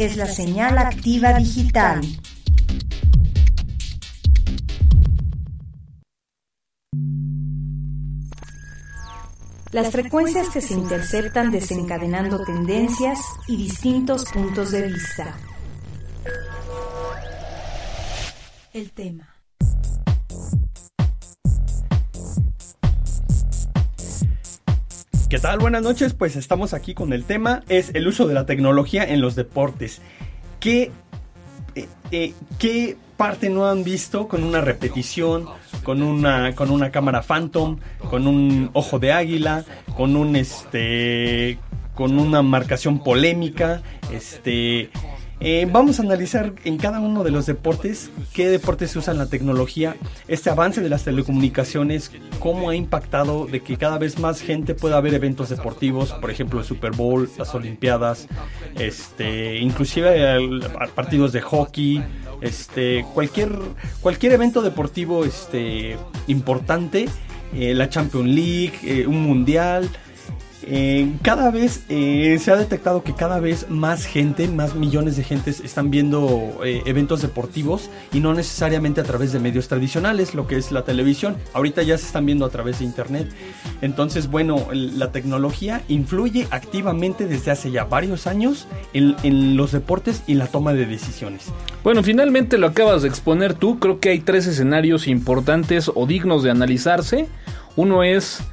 [0.05, 2.01] Es la señal activa digital.
[9.71, 15.35] Las frecuencias que se interceptan desencadenando tendencias y distintos puntos de vista.
[18.73, 19.32] El tema.
[25.33, 25.57] ¿Qué tal?
[25.57, 29.19] Buenas noches, pues estamos aquí con el tema, es el uso de la tecnología en
[29.19, 29.99] los deportes.
[30.59, 30.91] ¿Qué,
[31.73, 35.47] eh, eh, qué parte no han visto con una repetición,
[35.81, 37.79] con una, con una cámara Phantom,
[38.11, 39.65] con un ojo de águila,
[39.97, 41.57] con un este
[41.95, 44.91] con una marcación polémica, este
[45.43, 49.95] eh, vamos a analizar en cada uno de los deportes qué deportes usan la tecnología,
[50.27, 54.99] este avance de las telecomunicaciones, cómo ha impactado de que cada vez más gente pueda
[55.01, 58.27] ver eventos deportivos, por ejemplo el Super Bowl, las Olimpiadas,
[58.79, 60.39] este, inclusive
[60.95, 62.03] partidos de hockey,
[62.41, 63.51] este, cualquier
[64.01, 67.06] cualquier evento deportivo este importante,
[67.56, 69.89] eh, la Champions League, eh, un mundial.
[70.65, 75.23] Eh, cada vez eh, se ha detectado que cada vez más gente, más millones de
[75.23, 80.47] gentes están viendo eh, eventos deportivos y no necesariamente a través de medios tradicionales, lo
[80.47, 81.36] que es la televisión.
[81.54, 83.28] Ahorita ya se están viendo a través de internet.
[83.82, 90.23] Entonces, bueno, la tecnología influye activamente desde hace ya varios años en, en los deportes
[90.28, 91.52] y la toma de decisiones.
[91.84, 93.80] Bueno, finalmente lo acabas de exponer tú.
[93.80, 97.28] Creo que hay tres escenarios importantes o dignos de analizarse.
[97.76, 98.43] Uno es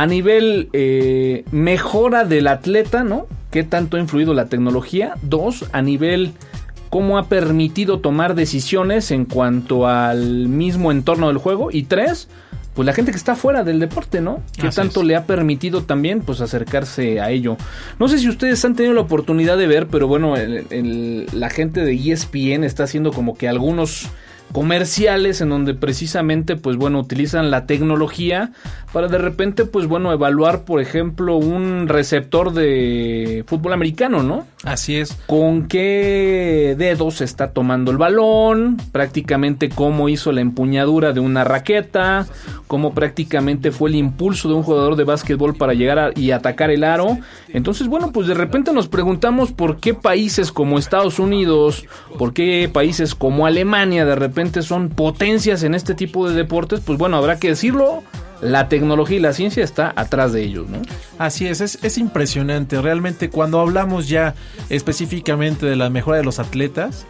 [0.00, 3.26] a nivel eh, mejora del atleta, ¿no?
[3.50, 5.14] ¿Qué tanto ha influido la tecnología?
[5.22, 6.32] Dos, a nivel
[6.88, 11.70] cómo ha permitido tomar decisiones en cuanto al mismo entorno del juego.
[11.70, 12.28] Y tres,
[12.74, 14.40] pues la gente que está fuera del deporte, ¿no?
[14.56, 15.06] ¿Qué Así tanto es.
[15.06, 17.58] le ha permitido también pues acercarse a ello?
[17.98, 21.50] No sé si ustedes han tenido la oportunidad de ver, pero bueno, el- el- la
[21.50, 24.08] gente de ESPN está haciendo como que algunos
[24.52, 28.52] comerciales en donde precisamente pues bueno utilizan la tecnología
[28.92, 34.46] para de repente pues bueno evaluar por ejemplo un receptor de fútbol americano, ¿no?
[34.64, 35.16] Así es.
[35.26, 42.26] con qué dedos está tomando el balón, prácticamente cómo hizo la empuñadura de una raqueta,
[42.66, 46.70] cómo prácticamente fue el impulso de un jugador de básquetbol para llegar a- y atacar
[46.70, 47.16] el aro.
[47.48, 51.86] Entonces, bueno, pues de repente nos preguntamos por qué países como Estados Unidos,
[52.18, 56.98] por qué países como Alemania de repente son potencias en este tipo de deportes, pues
[56.98, 58.02] bueno, habrá que decirlo.
[58.40, 60.80] La tecnología y la ciencia está atrás de ellos, ¿no?
[61.18, 62.80] Así es, es, es impresionante.
[62.80, 64.34] Realmente cuando hablamos ya
[64.70, 67.06] específicamente de la mejora de los atletas,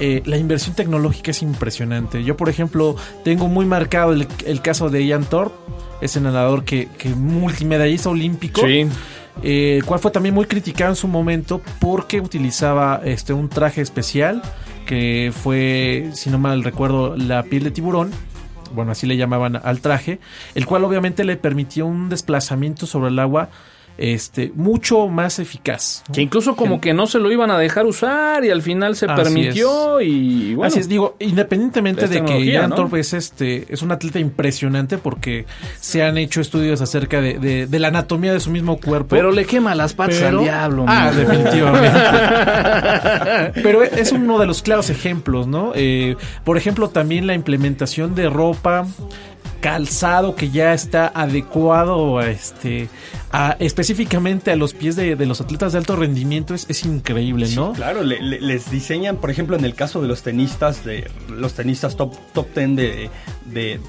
[0.00, 2.24] eh, la inversión tecnológica es impresionante.
[2.24, 5.54] Yo, por ejemplo, tengo muy marcado el, el caso de Ian Thorpe,
[6.00, 8.60] ese nadador que, que multimedallista olímpico.
[8.62, 8.86] Sí.
[9.42, 13.80] eh, el cual fue también muy criticado en su momento porque utilizaba este un traje
[13.80, 14.42] especial
[14.86, 18.10] que fue, si no mal recuerdo, la piel de tiburón.
[18.74, 20.18] Bueno, así le llamaban al traje,
[20.54, 23.48] el cual obviamente le permitió un desplazamiento sobre el agua
[23.96, 26.02] este mucho más eficaz.
[26.12, 29.06] Que incluso como que no se lo iban a dejar usar y al final se
[29.06, 30.66] Así permitió y bueno.
[30.68, 32.96] Así es, digo, independientemente de que Ian ¿no?
[32.96, 35.46] Es este es un atleta impresionante porque
[35.80, 39.08] se han hecho estudios acerca de, de- de la anatomía de su mismo cuerpo.
[39.10, 40.84] Pero le quema las patas Pero- al diablo.
[40.88, 41.16] Ah, man.
[41.16, 42.00] definitivamente.
[43.62, 45.72] Pero es uno de los claros ejemplos, ¿no?
[45.74, 48.86] Eh, por ejemplo, también la implementación de ropa,
[49.60, 52.88] calzado que ya está adecuado a este
[53.36, 57.48] a, específicamente a los pies de, de los atletas de alto rendimiento es, es increíble,
[57.56, 57.72] ¿no?
[57.72, 61.54] Claro, le- le- les diseñan, por ejemplo, en el caso de los tenistas, de los
[61.54, 63.10] tenistas top, top 10 de,
[63.46, 63.80] de-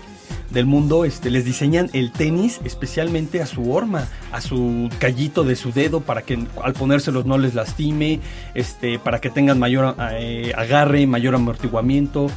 [0.50, 5.56] del mundo, este, les diseñan el tenis especialmente a su horma, a su callito de
[5.56, 8.22] su dedo para que al ponérselos no les lastime,
[8.56, 12.32] este, para que tengan mayor eh, agarre, mayor amortiguamiento.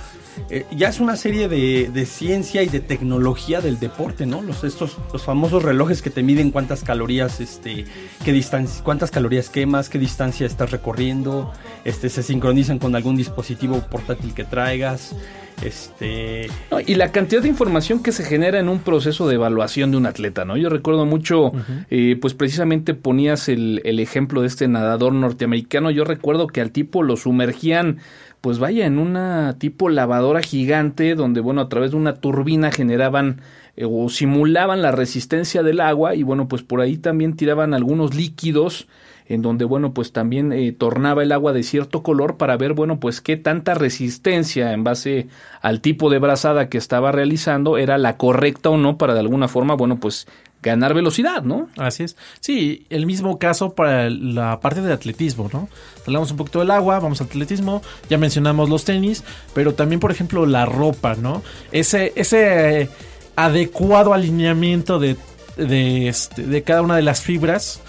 [0.51, 4.42] Eh, ya es una serie de, de ciencia y de tecnología del deporte, ¿no?
[4.42, 7.85] Los estos los famosos relojes que te miden cuántas calorías, este,
[8.25, 11.52] qué distancia, cuántas calorías quemas, qué distancia estás recorriendo,
[11.85, 15.15] este, se sincronizan con algún dispositivo portátil que traigas,
[15.63, 19.90] este, No, y la cantidad de información que se genera en un proceso de evaluación
[19.90, 20.56] de un atleta, ¿no?
[20.56, 21.52] Yo recuerdo mucho,
[21.90, 25.90] eh, pues precisamente ponías el, el ejemplo de este nadador norteamericano.
[25.90, 27.98] Yo recuerdo que al tipo lo sumergían,
[28.41, 33.41] pues vaya, en una tipo lavadora gigante, donde, bueno, a través de una turbina generaban
[33.77, 38.15] eh, o simulaban la resistencia del agua y, bueno, pues por ahí también tiraban algunos
[38.15, 38.89] líquidos
[39.29, 42.99] en donde, bueno, pues también eh, tornaba el agua de cierto color para ver, bueno,
[42.99, 45.29] pues qué tanta resistencia en base
[45.61, 49.47] al tipo de brazada que estaba realizando era la correcta o no para de alguna
[49.47, 50.27] forma, bueno, pues
[50.63, 51.69] ganar velocidad, ¿no?
[51.77, 52.17] Así es.
[52.40, 55.69] Sí, el mismo caso para la parte de atletismo, ¿no?
[56.06, 60.11] Hablamos un poquito del agua, vamos al atletismo, ya mencionamos los tenis, pero también, por
[60.11, 61.42] ejemplo, la ropa, ¿no?
[61.71, 62.88] Ese, ese eh,
[63.37, 65.17] adecuado alineamiento de,
[65.56, 67.81] de, este, de cada una de las fibras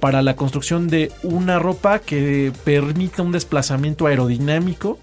[0.00, 4.98] para la construcción de una ropa que permita un desplazamiento aerodinámico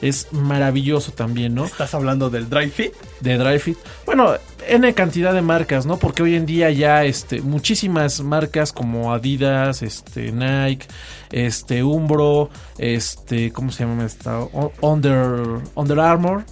[0.00, 1.64] es maravilloso también, ¿no?
[1.64, 2.92] Estás hablando del dry fit.
[3.20, 3.78] de Dry Fit.
[4.04, 4.34] Bueno,
[4.68, 5.98] N cantidad de marcas, ¿no?
[5.98, 10.86] Porque hoy en día ya este, muchísimas marcas como Adidas, este, Nike,
[11.30, 14.40] este, Umbro, este, ¿cómo se llama esta?
[14.80, 16.44] Under, Under Armour.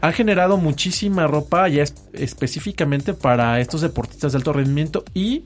[0.00, 5.44] Han generado muchísima ropa ya es- específicamente para estos deportistas de alto rendimiento y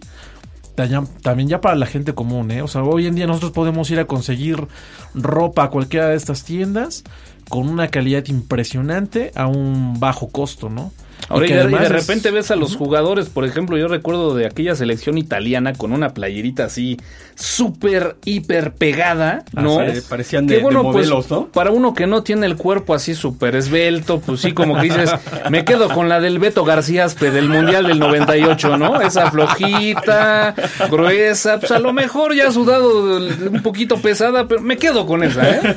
[0.74, 0.88] ta-
[1.22, 2.62] también ya para la gente común, ¿eh?
[2.62, 4.66] O sea, hoy en día nosotros podemos ir a conseguir
[5.14, 7.04] ropa a cualquiera de estas tiendas
[7.48, 10.92] con una calidad impresionante a un bajo costo, ¿no?
[11.28, 14.46] Ahora, y de, y es- repente ves a los jugadores, por ejemplo, yo recuerdo de
[14.46, 16.96] aquella selección italiana con una playerita así
[17.34, 19.78] súper, hiper pegada, ¿no?
[19.80, 21.46] Ah, sí, parecían de- de pues, modelos, ¿no?
[21.48, 25.10] Para uno que no tiene el cuerpo así súper esbelto, pues sí, como que dices,
[25.50, 29.00] me quedo con la del Beto García Aspe del Mundial del 98, ¿no?
[29.00, 30.54] Esa flojita,
[30.90, 35.48] gruesa, pues a lo mejor ya sudado, un poquito pesada, pero me quedo con esa,
[35.48, 35.76] ¿eh?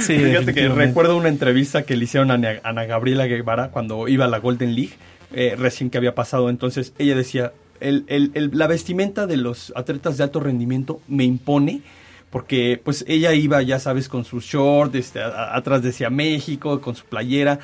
[0.00, 4.24] Sí, Fíjate que recuerdo una entrevista que le hicieron a Ana Gabriela Guevara cuando iba
[4.24, 4.94] a la Golden League,
[5.32, 6.50] eh, recién que había pasado.
[6.50, 11.82] Entonces ella decía, la vestimenta de los atletas de alto rendimiento me impone.
[12.30, 17.04] Porque pues ella iba, ya sabes, con sus shorts, este, atrás decía México, con su
[17.04, 17.60] playera.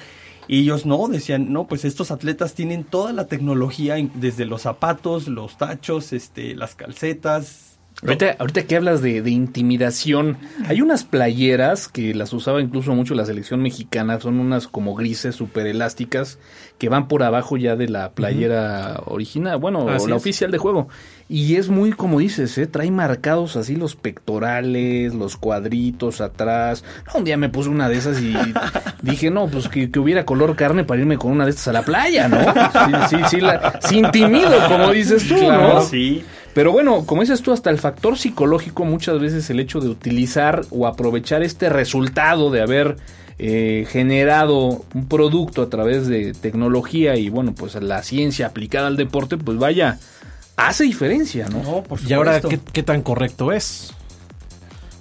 [0.46, 5.26] Y ellos no, decían, no, pues estos atletas tienen toda la tecnología, desde los zapatos,
[5.26, 7.69] los tachos, este, las calcetas.
[8.02, 13.14] Ahorita, ahorita que hablas de, de intimidación, hay unas playeras que las usaba incluso mucho
[13.14, 16.38] la selección mexicana, son unas como grises súper elásticas
[16.78, 20.22] que van por abajo ya de la playera original, bueno, Así la es.
[20.22, 20.88] oficial de juego.
[21.28, 22.66] Y es muy, como dices, ¿eh?
[22.66, 26.82] trae marcados así los pectorales, los cuadritos atrás.
[27.06, 28.34] No, un día me puse una de esas y
[29.02, 31.72] dije, no, pues que, que hubiera color carne para irme con una de estas a
[31.74, 32.40] la playa, ¿no?
[32.42, 35.82] Sí, sí, sí, la, sin timido, como dices tú, ¿no?
[35.82, 36.24] sí.
[36.54, 40.62] Pero bueno, como dices tú, hasta el factor psicológico, muchas veces el hecho de utilizar
[40.70, 42.96] o aprovechar este resultado de haber
[43.38, 48.96] eh, generado un producto a través de tecnología y bueno, pues la ciencia aplicada al
[48.96, 49.98] deporte, pues vaya,
[50.56, 51.62] hace diferencia, ¿no?
[51.62, 52.40] No, por Y ahora.
[52.40, 53.94] ¿qué, qué tan correcto es?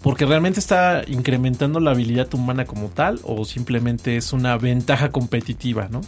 [0.01, 5.89] Porque realmente está incrementando la habilidad humana como tal o simplemente es una ventaja competitiva,
[5.89, 6.01] ¿no?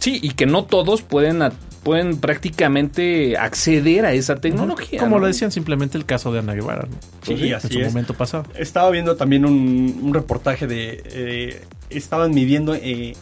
[0.00, 1.42] Sí, y que no todos pueden,
[1.82, 5.00] pueden prácticamente acceder a esa tecnología.
[5.00, 5.22] Como ¿no?
[5.22, 6.96] lo decían simplemente el caso de Ana Guevara, ¿no?
[7.22, 7.88] Sí, en así su es.
[7.88, 8.44] momento pasado.
[8.56, 11.02] Estaba viendo también un, un reportaje de...
[11.06, 13.14] eh, estaban midiendo eh,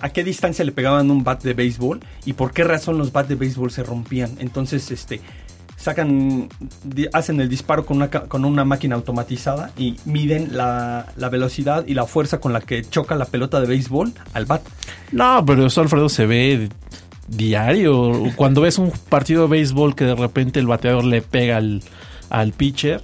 [0.00, 3.28] a qué distancia le pegaban un bat de béisbol y por qué razón los bats
[3.28, 4.36] de béisbol se rompían.
[4.38, 5.20] Entonces, este
[5.76, 6.48] sacan,
[7.12, 11.84] hacen el disparo con una, ca- con una máquina automatizada y miden la, la velocidad
[11.86, 14.62] y la fuerza con la que choca la pelota de béisbol al bat.
[15.12, 16.68] No, pero eso, Alfredo, se ve
[17.28, 18.24] diario.
[18.36, 21.82] Cuando ves un partido de béisbol que de repente el bateador le pega al,
[22.30, 23.00] al pitcher,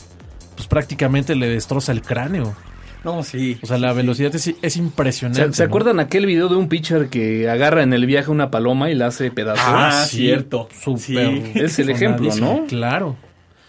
[0.55, 2.55] pues prácticamente le destroza el cráneo.
[3.03, 3.59] No, sí.
[3.63, 5.49] O sea, la velocidad es, es impresionante.
[5.49, 5.69] ¿Se, se ¿no?
[5.69, 9.07] acuerdan aquel video de un pitcher que agarra en el viaje una paloma y la
[9.07, 9.65] hace pedazos?
[9.67, 10.69] Ah, cierto.
[10.79, 11.01] Súper.
[11.01, 11.53] Sí.
[11.55, 12.35] Es el ejemplo.
[12.37, 12.67] ¿no?
[12.69, 13.17] Claro.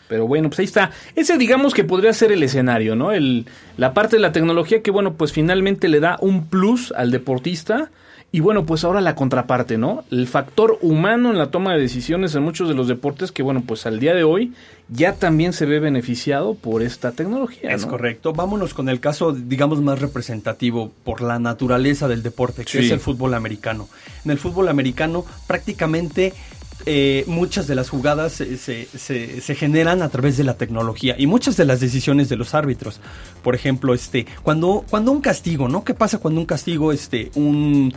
[0.10, 0.92] Pero bueno, pues ahí está.
[1.16, 3.14] Ese digamos que podría ser el escenario, ¿no?
[3.14, 3.46] El,
[3.78, 7.90] la parte de la tecnología que, bueno, pues finalmente le da un plus al deportista.
[8.34, 10.06] Y bueno, pues ahora la contraparte, ¿no?
[10.10, 13.62] El factor humano en la toma de decisiones en muchos de los deportes que, bueno,
[13.68, 14.54] pues al día de hoy
[14.88, 17.72] ya también se ve beneficiado por esta tecnología.
[17.74, 17.90] Es ¿no?
[17.90, 18.32] correcto.
[18.32, 22.78] Vámonos con el caso, digamos, más representativo por la naturaleza del deporte, que Sí.
[22.86, 23.90] es el fútbol americano.
[24.24, 26.34] En el fútbol americano, prácticamente
[26.88, 31.14] eh, muchas de las jugadas se, se- se- se generan a través de la tecnología
[31.16, 33.00] y muchas de las decisiones de los árbitros.
[33.44, 35.84] Por ejemplo, este, cuando, cuando un castigo, ¿no?
[35.84, 37.94] ¿Qué pasa cuando un castigo, este, un,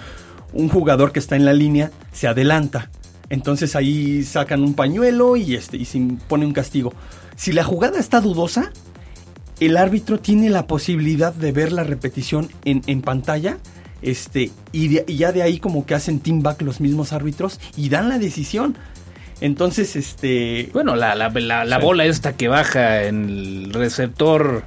[0.54, 2.90] un jugador que está en la línea se adelanta?
[3.28, 6.92] Entonces ahí sacan un pañuelo y, este, y se impone un castigo.
[7.36, 8.70] Si la jugada está dudosa,
[9.60, 13.58] el árbitro tiene la posibilidad de ver la repetición en, en pantalla.
[14.02, 17.58] Este, y, de- y ya de ahí como que hacen team back los mismos árbitros
[17.76, 18.76] y dan la decisión.
[19.40, 20.68] Entonces, este...
[20.74, 24.62] Bueno, la, la, la, la bola esta que baja en el receptor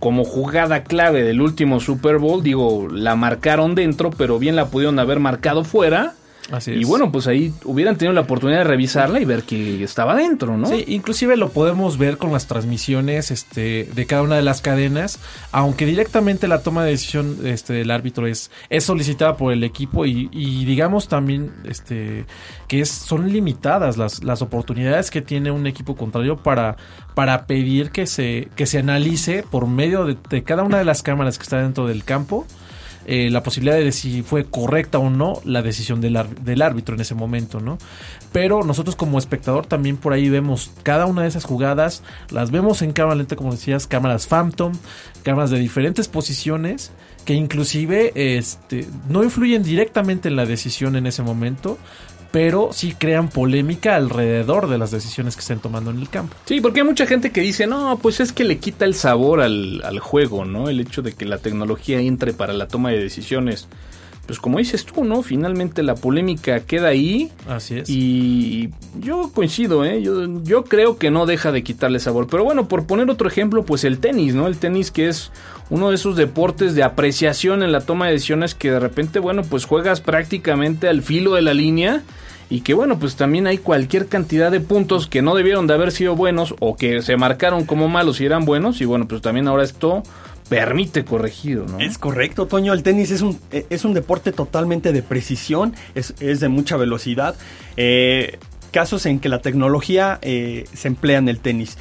[0.00, 4.98] como jugada clave del último Super Bowl, digo, la marcaron dentro, pero bien la pudieron
[4.98, 6.14] haber marcado fuera.
[6.50, 10.14] Así Y bueno, pues ahí hubieran tenido la oportunidad de revisarla y ver que estaba
[10.16, 10.66] dentro, ¿no?
[10.66, 15.18] Sí, inclusive lo podemos ver con las transmisiones este, de cada una de las cadenas,
[15.52, 20.06] aunque directamente la toma de decisión este, del árbitro es, es solicitada por el equipo
[20.06, 22.26] y, y digamos también este,
[22.68, 26.76] que es, son limitadas las, las oportunidades que tiene un equipo contrario para,
[27.14, 31.02] para pedir que se, que se analice por medio de, de cada una de las
[31.02, 32.46] cámaras que está dentro del campo
[33.12, 37.00] eh, la posibilidad de si fue correcta o no la decisión del, del árbitro en
[37.00, 37.76] ese momento, ¿no?
[38.30, 42.82] Pero nosotros como espectador también por ahí vemos cada una de esas jugadas, las vemos
[42.82, 44.74] en cámara lenta, como decías, cámaras Phantom,
[45.24, 46.92] cámaras de diferentes posiciones
[47.24, 51.78] que inclusive este, no influyen directamente en la decisión en ese momento,
[52.30, 56.36] pero sí crean polémica alrededor de las decisiones que estén tomando en el campo.
[56.44, 59.40] Sí, porque hay mucha gente que dice, no, pues es que le quita el sabor
[59.40, 60.68] al, al juego, ¿no?
[60.68, 63.68] El hecho de que la tecnología entre para la toma de decisiones.
[64.26, 65.22] Pues como dices tú, ¿no?
[65.22, 67.90] Finalmente la polémica queda ahí Así es.
[67.90, 68.70] y
[69.00, 70.02] yo coincido, ¿eh?
[70.02, 72.28] Yo, yo creo que no deja de quitarle sabor.
[72.30, 74.46] Pero bueno, por poner otro ejemplo, pues el tenis, ¿no?
[74.46, 75.32] El tenis que es
[75.70, 79.42] uno de esos deportes de apreciación en la toma de decisiones que de repente, bueno,
[79.42, 82.02] pues juegas prácticamente al filo de la línea.
[82.52, 85.92] Y que bueno, pues también hay cualquier cantidad de puntos que no debieron de haber
[85.92, 88.80] sido buenos o que se marcaron como malos y eran buenos.
[88.80, 90.02] Y bueno, pues también ahora esto
[90.48, 91.78] permite corregido, ¿no?
[91.78, 92.72] Es correcto, Toño.
[92.72, 96.76] El tenis es un, eh, es un deporte totalmente de precisión, es, es de mucha
[96.76, 97.36] velocidad.
[97.76, 98.40] Eh,
[98.72, 101.78] casos en que la tecnología eh, se emplea en el tenis.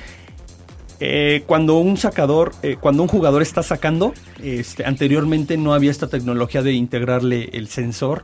[1.02, 6.08] Eh, cuando un sacador, eh, cuando un jugador está sacando, este, anteriormente no había esta
[6.08, 8.24] tecnología de integrarle el sensor.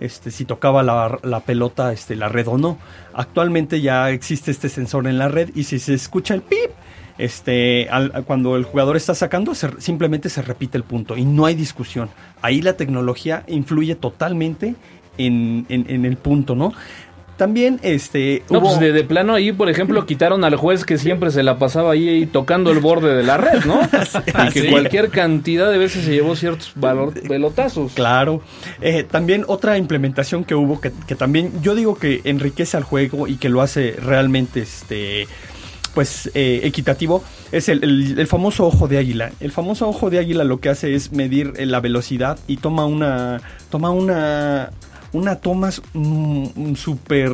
[0.00, 2.78] Este, si tocaba la, pelota, este, la red o no.
[3.14, 6.70] Actualmente ya existe este sensor en la red y si se escucha el pip,
[7.16, 11.46] este, al- cuando el jugador está sacando, se- simplemente se repite el punto y no
[11.46, 12.10] hay discusión.
[12.42, 14.74] Ahí la tecnología influye totalmente
[15.16, 16.74] en, en- en el punto, ¿no?
[17.36, 20.96] También, este, No, hubo- pues de, de plano ahí, por ejemplo, quitaron al juez que
[20.96, 23.80] siempre se la pasaba ahí, ahí tocando el borde de la red, ¿no?
[24.48, 24.68] y que sí.
[24.68, 27.92] cualquier cantidad de veces se llevó ciertos valor, pelotazos.
[27.92, 28.40] Claro.
[28.80, 33.26] Eh, también otra implementación que hubo que, que también yo digo que enriquece al juego
[33.28, 35.28] y que lo hace realmente este
[35.94, 39.30] pues eh, equitativo es el, el- el famoso ojo de águila.
[39.40, 42.84] El famoso ojo de águila lo que hace es medir eh, la velocidad y toma
[42.86, 44.70] una toma una
[45.16, 47.32] una toma mm, súper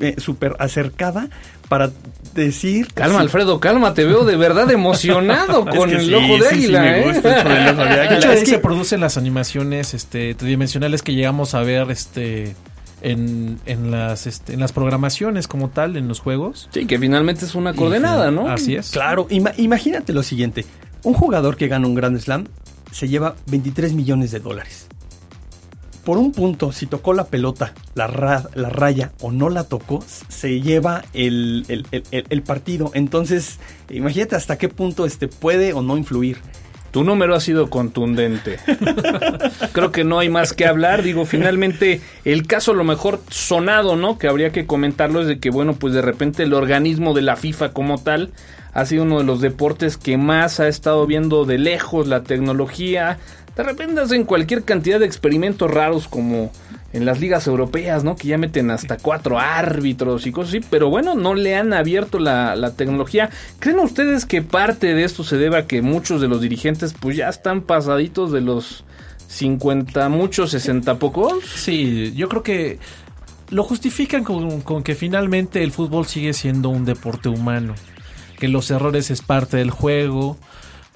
[0.00, 1.28] eh, súper acercada
[1.68, 1.90] para
[2.34, 6.44] decir Calma, Alfredo, calma, te veo de verdad emocionado Es con que el sí, ojo
[6.44, 11.02] de sí, sí águila, de hecho, Es ahí que- se producen las animaciones este, tridimensionales
[11.02, 12.54] que llegamos a ver este,
[13.02, 16.68] en, en, las, este, en las programaciones como tal, en los juegos.
[16.72, 18.48] Sí, que finalmente es una coordenada, ¿no?
[18.48, 18.90] Así es.
[18.90, 20.64] Claro, ima- imagínate lo siguiente.
[21.02, 22.46] Un jugador que gana un Grand Slam
[22.92, 24.86] se lleva 23 millones de dólares.
[26.08, 30.02] Por un punto, si tocó la pelota, la, ra- la raya o no la tocó,
[30.06, 31.84] se lleva el, el-
[32.30, 32.90] el- partido.
[32.94, 33.58] Entonces,
[33.90, 36.38] imagínate hasta qué punto este puede o no influir.
[36.92, 38.56] Tu número ha sido contundente.
[39.72, 41.02] Creo que no hay más que hablar.
[41.02, 44.16] Digo, finalmente, el caso a lo mejor sonado, ¿no?
[44.16, 47.36] Que habría que comentarlo es de que, bueno, pues de repente el organismo de la
[47.36, 48.30] FIFA como tal
[48.72, 53.18] ha sido uno de los deportes que más ha estado viendo de lejos la tecnología.
[53.58, 56.52] De repente hacen cualquier cantidad de experimentos raros como
[56.92, 58.14] en las ligas europeas, ¿no?
[58.14, 62.20] Que ya meten hasta cuatro árbitros y cosas así, pero bueno, no le han abierto
[62.20, 63.30] la, tecnología.
[63.58, 67.16] ¿Creen ustedes que parte de esto se debe a que muchos de los dirigentes pues
[67.16, 68.84] ya están pasaditos de los
[69.26, 71.44] 50, muchos 60 pocos?
[71.44, 72.78] Sí, yo creo que
[73.50, 77.74] lo justifican con, con que finalmente el fútbol sigue siendo un deporte humano.
[78.38, 80.36] Que los errores es parte del juego.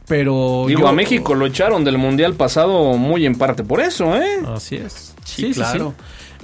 [0.09, 0.65] Pero.
[0.69, 4.41] Digo, yo- a México lo echaron del Mundial pasado muy en parte por eso, ¿eh?
[4.47, 5.15] Así es.
[5.25, 5.95] Sí, claro.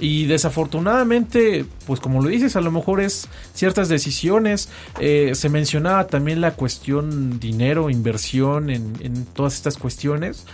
[0.01, 4.69] Y desafortunadamente, pues como lo dices, a lo mejor es ciertas decisiones.
[5.01, 10.45] Eh, se mencionaba también la cuestión dinero, inversión en, en todas estas cuestiones.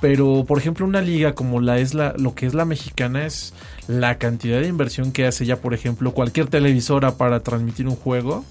[0.00, 3.52] Pero, por ejemplo, una liga como la es la, lo que es la mexicana es
[3.88, 8.44] la cantidad de inversión que hace ya, por ejemplo, cualquier televisora para transmitir un juego.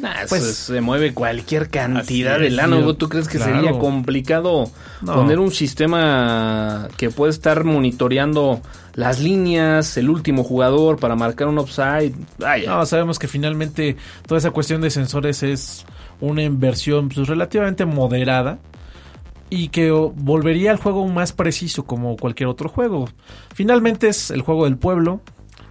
[0.00, 2.80] Nah, Pues- se, mueve cualquier cantidad de lana.
[2.96, 3.54] ¿Tú crees que claro.
[3.56, 4.70] sería complicado
[5.00, 5.14] No.
[5.14, 8.60] poner un sistema que puede estar monitoreando
[8.94, 12.14] las líneas, el último jugador para marcar un offside?
[12.38, 12.70] Vaya.
[12.70, 13.96] No, sabemos que finalmente
[14.26, 15.84] toda esa cuestión de sensores es
[16.20, 18.58] una inversión pues, relativamente moderada
[19.50, 23.08] y que volvería al juego más preciso como cualquier otro juego.
[23.54, 25.20] Finalmente es el juego del pueblo.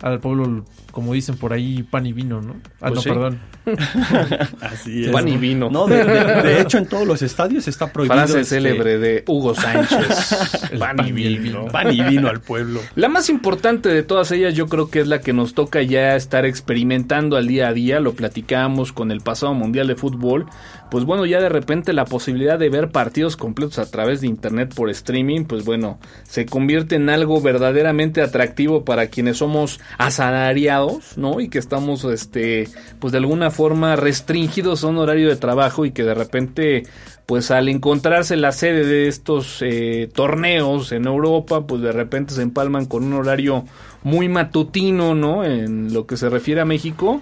[0.01, 2.55] Al pueblo, como dicen por ahí, pan y vino, ¿no?
[2.81, 3.09] Ah, Pues no, sí.
[3.09, 3.39] perdón.
[4.61, 5.11] Así es.
[5.11, 5.69] Pan y vino.
[5.69, 8.15] No, de, de- de hecho, en todos los estadios está prohibido.
[8.15, 10.71] Frase este, célebre de Hugo Sánchez.
[10.79, 11.65] pan y vino.
[11.67, 12.79] Pan y vino al pueblo.
[12.95, 16.15] La más importante de todas ellas yo creo que es la que nos toca ya
[16.15, 20.45] estar experimentando al día a día, lo platicábamos con el pasado Mundial de Fútbol,
[20.89, 24.73] pues bueno, ya de repente la posibilidad de ver partidos completos a través de internet
[24.73, 31.41] por streaming, pues bueno, se convierte en algo verdaderamente atractivo para quienes somos asalariados, ¿no?
[31.41, 32.69] Y que estamos, este,
[32.99, 36.83] pues de alguna forma restringidos a un horario de trabajo y que de repente
[37.27, 42.41] pues al encontrarse la sede de estos eh, torneos en Europa, pues de repente se
[42.41, 43.65] empalman con un horario
[44.03, 45.43] muy matutino, ¿no?
[45.43, 47.21] En lo que se refiere a México.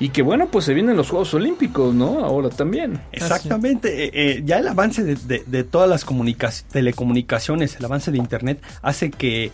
[0.00, 2.24] Y que bueno, pues se vienen los Juegos Olímpicos, ¿no?
[2.24, 3.00] Ahora también.
[3.10, 4.04] Exactamente.
[4.04, 6.04] eh, eh, ya el avance de, de- de todas las
[6.68, 9.50] telecomunicaciones, el avance de Internet, hace que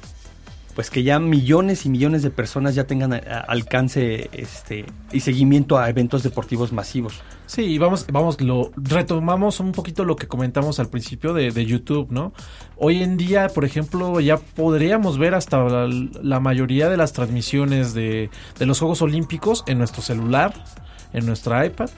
[0.75, 3.13] pues que ya millones y millones de personas ya tengan
[3.47, 7.23] alcance este y seguimiento a eventos deportivos masivos.
[7.47, 12.11] Sí, vamos, vamos, lo retomamos un poquito lo que comentamos al principio de, de YouTube,
[12.11, 12.33] ¿no?
[12.77, 15.89] Hoy en día, por ejemplo, ya podríamos ver hasta la,
[16.23, 20.55] la mayoría de las transmisiones de, de los Juegos Olímpicos en nuestro celular,
[21.13, 21.91] en nuestra iPad.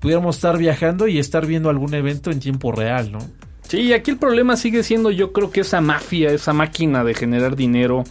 [0.00, 3.18] Pudiéramos estar viajando y estar viendo algún evento en tiempo real, ¿no?
[3.70, 7.54] Sí, aquí el problema sigue siendo yo creo que esa mafia, esa máquina de generar
[7.54, 8.02] dinero,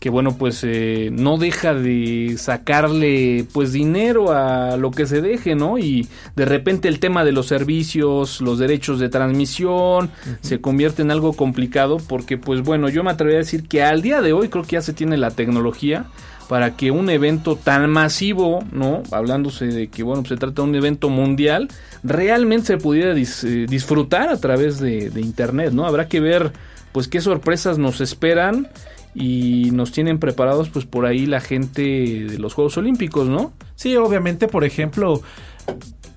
[0.00, 5.54] que bueno, pues eh, no deja de sacarle pues dinero a lo que se deje,
[5.54, 5.78] ¿no?
[5.78, 11.12] Y de repente el tema de los servicios, los derechos de transmisión, se convierte en
[11.12, 14.48] algo complicado porque pues bueno, yo me atrevería a decir que al día de hoy
[14.48, 16.06] creo que ya se tiene la tecnología
[16.48, 19.02] para que un evento tan masivo, ¿no?
[19.10, 21.68] Hablándose de que, bueno, pues se trata de un evento mundial,
[22.06, 25.86] realmente se pudiera eh, disfrutar a través de, de Internet, ¿no?
[25.86, 26.52] Habrá que ver,
[26.92, 28.68] pues, qué sorpresas nos esperan
[29.14, 33.52] y nos tienen preparados, pues, por ahí la gente de los Juegos Olímpicos, ¿no?
[33.74, 35.22] Sí, obviamente, por ejemplo,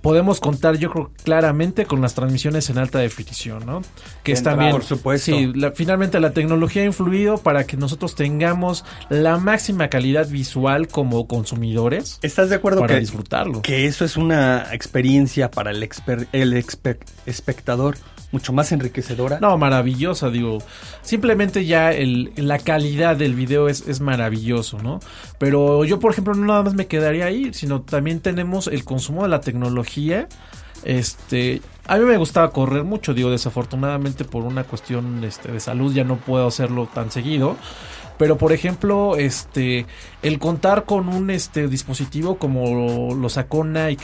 [0.02, 3.82] podemos contar, yo creo, claramente con las transmisiones en alta definición, ¿no?
[4.24, 4.72] Que es también.
[4.72, 5.26] por supuesto.
[5.36, 10.88] Sí, la- finalmente la tecnología ha influido para que nosotros tengamos la máxima calidad visual
[10.88, 13.62] como consumidores ¿Estás de acuerdo para que, disfrutarlo.
[13.62, 17.98] que eso es una experiencia para el, exper- el exper- espectador
[18.32, 19.40] mucho más enriquecedora?
[19.40, 20.60] No, maravillosa, digo.
[21.02, 25.00] Simplemente ya el, la calidad del video es, es maravilloso, ¿no?
[25.38, 29.24] Pero yo, por ejemplo, no nada más me quedaría ahí, sino también tenemos el consumo
[29.24, 30.28] de la tecnología.
[30.84, 35.94] Este, a mí me gustaba correr mucho, digo, desafortunadamente por una cuestión este, de salud
[35.94, 37.58] ya no puedo hacerlo tan seguido.
[38.18, 39.86] Pero por ejemplo, este,
[40.22, 44.04] el contar con un este dispositivo como lo sacó Nike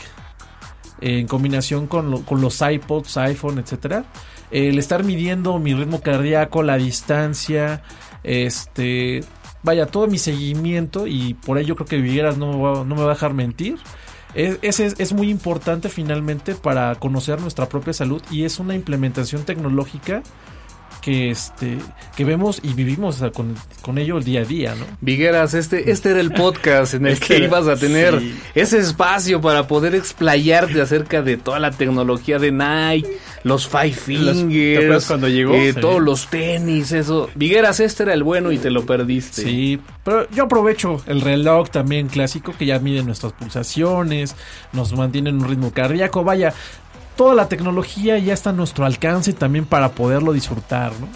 [1.00, 4.04] en combinación con, lo- con los iPods, iPhone, etcétera,
[4.50, 7.82] el estar midiendo mi ritmo cardíaco, la distancia,
[8.22, 9.22] este,
[9.62, 13.14] vaya, todo mi seguimiento y por ello creo que Vigueras no no me va a
[13.14, 13.76] dejar mentir.
[14.34, 20.22] Es, es muy importante finalmente para conocer nuestra propia salud y es una implementación tecnológica
[21.06, 21.78] que este
[22.16, 24.84] que vemos y vivimos o sea, con, con ello el día a día, ¿no?
[25.00, 28.36] Vigueras, este, este era el podcast en el Este que era- ibas a tener sí.
[28.56, 33.08] ese espacio para poder explayarte acerca de toda la tecnología de Nike,
[33.44, 34.02] los Five Los- ¿te
[34.32, 35.54] Fingers, cuando llegó?
[35.54, 35.80] eh, Sí.
[35.80, 37.30] todos los tenis, eso.
[37.36, 39.42] Vigueras, este era el bueno y te lo perdiste.
[39.42, 44.34] Sí, pero yo aprovecho el reloj también clásico que ya mide nuestras pulsaciones,
[44.72, 46.52] nos mantiene en un ritmo cardíaco, vaya,
[47.16, 51.08] toda la tecnología ya está a nuestro alcance también para poderlo disfrutar, ¿no?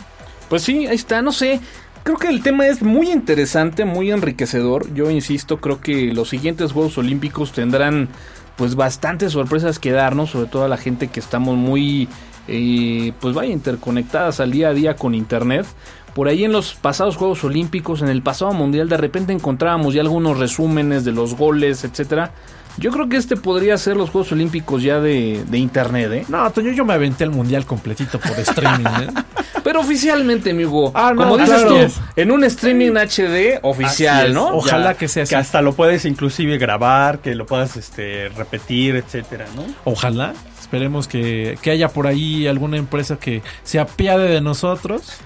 [0.49, 1.61] Pues sí, ahí está, no sé.
[2.03, 4.93] Creo que el tema es muy interesante, muy enriquecedor.
[4.95, 8.09] Yo insisto, creo que los siguientes Juegos Olímpicos tendrán
[8.57, 12.09] pues bastantes sorpresas que darnos, sobre todo a la gente que estamos muy
[12.49, 15.67] eh, pues vaya interconectadas al día a día con internet.
[16.15, 20.01] Por ahí en los pasados Juegos Olímpicos, en el pasado Mundial, de repente encontrábamos ya
[20.01, 22.33] algunos resúmenes de los goles, etcétera.
[22.81, 26.25] Yo creo que este podría ser los Juegos Olímpicos ya de, de internet, ¿eh?
[26.29, 29.09] No, Toño, yo me aventé el mundial completito por streaming, ¿eh?
[29.63, 30.91] Pero oficialmente, amigo.
[30.95, 31.87] Ah, no, como dices claro.
[31.87, 34.33] tú, en un streaming HD oficial.
[34.33, 34.57] ¿no?
[34.57, 35.31] Ojalá Ya, que sea así.
[35.31, 39.67] Que hasta lo puedes inclusive grabar, que lo puedas este, repetir, etcétera, ¿no?
[39.85, 40.33] Ojalá.
[40.71, 45.19] Esperemos que, que haya por ahí alguna empresa que se apiade de nosotros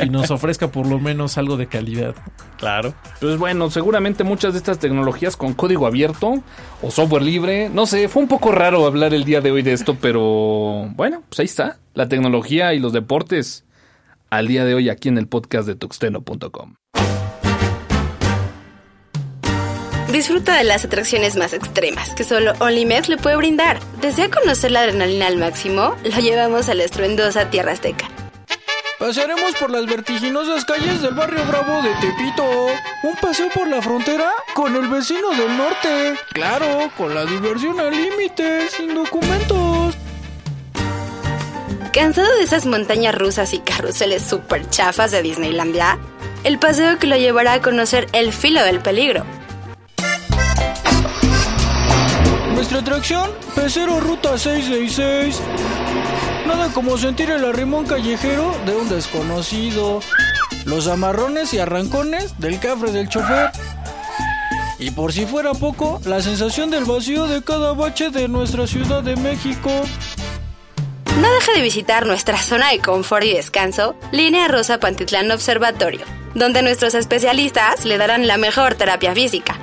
[0.00, 2.14] y nos ofrezca por lo menos algo de calidad.
[2.56, 2.94] Claro.
[3.18, 6.44] Pues bueno, seguramente muchas de estas tecnologías con código abierto
[6.82, 9.72] o software libre, no sé, fue un poco raro hablar el día de hoy de
[9.72, 13.64] esto, pero bueno, pues ahí está, la tecnología y los deportes
[14.30, 16.74] al día de hoy aquí en el podcast de tuxteno.com.
[20.12, 23.80] Disfruta de las atracciones más extremas que solo OnlyMex le puede brindar.
[24.02, 25.96] ¿Desea conocer la adrenalina al máximo?
[26.04, 28.10] Lo llevamos a la estruendosa Tierra Azteca.
[28.98, 32.44] Pasearemos por las vertiginosas calles del barrio Bravo de Tepito.
[33.04, 36.14] Un paseo por la frontera con el vecino del norte.
[36.34, 39.96] Claro, con la diversión al límite, sin documentos.
[41.94, 45.98] ¿Cansado de esas montañas rusas y carruseles super chafas de Disneylandia?
[46.44, 49.24] El paseo que lo llevará a conocer el filo del peligro.
[52.72, 55.42] Nuestra atracción, Pecero Ruta 666.
[56.46, 60.00] Nada como sentir el arrimón callejero de un desconocido.
[60.64, 63.50] Los amarrones y arrancones del cafre del chofer.
[64.78, 69.02] Y por si fuera poco, la sensación del vacío de cada bache de nuestra Ciudad
[69.02, 69.68] de México.
[71.20, 76.62] No deje de visitar nuestra zona de confort y descanso, Línea Rosa Pantitlán Observatorio, donde
[76.62, 79.61] nuestros especialistas le darán la mejor terapia física.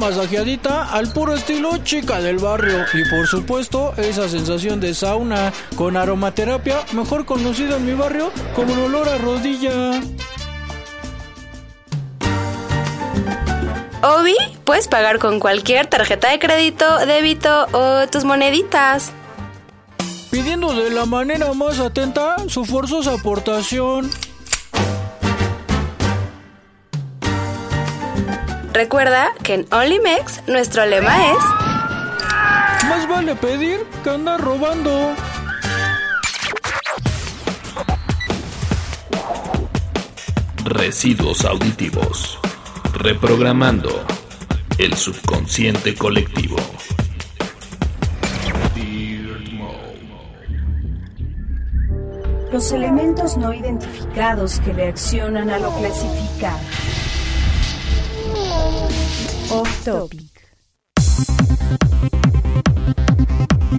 [0.00, 2.86] Masajeadita al puro estilo chica del barrio.
[2.94, 8.72] Y por supuesto, esa sensación de sauna con aromaterapia, mejor conocida en mi barrio como
[8.72, 10.00] el olor a rodilla.
[14.02, 19.12] Obi, puedes pagar con cualquier tarjeta de crédito, débito o tus moneditas.
[20.30, 24.10] Pidiendo de la manera más atenta su forzosa aportación.
[28.72, 35.14] Recuerda que en OnlyMex nuestro lema es Más vale pedir que andar robando.
[40.64, 42.38] Residuos auditivos.
[42.94, 44.06] Reprogramando
[44.78, 46.56] el subconsciente colectivo.
[52.52, 56.58] Los elementos no identificados que reaccionan a lo clasificado.
[59.50, 60.30] Off topic.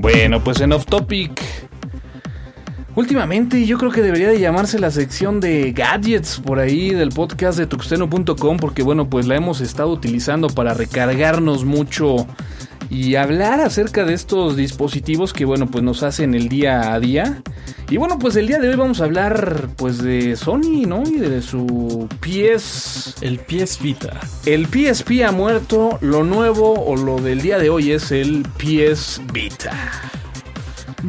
[0.02, 1.32] Bueno, pues en Off Topic.
[2.96, 7.58] Últimamente yo creo que debería de llamarse la sección de gadgets por ahí del podcast
[7.58, 12.28] de tuxteno.com porque bueno, pues la hemos estado utilizando para recargarnos mucho
[12.92, 17.42] y hablar acerca de estos dispositivos que bueno, pues nos hacen el día a día.
[17.90, 21.04] Y bueno, pues el día de hoy vamos a hablar pues de Sony, ¿no?
[21.04, 24.20] Y de su PS El PS Vita.
[24.46, 29.22] el PSP ha muerto, lo nuevo o lo del día de hoy es el PS
[29.32, 29.72] Vita.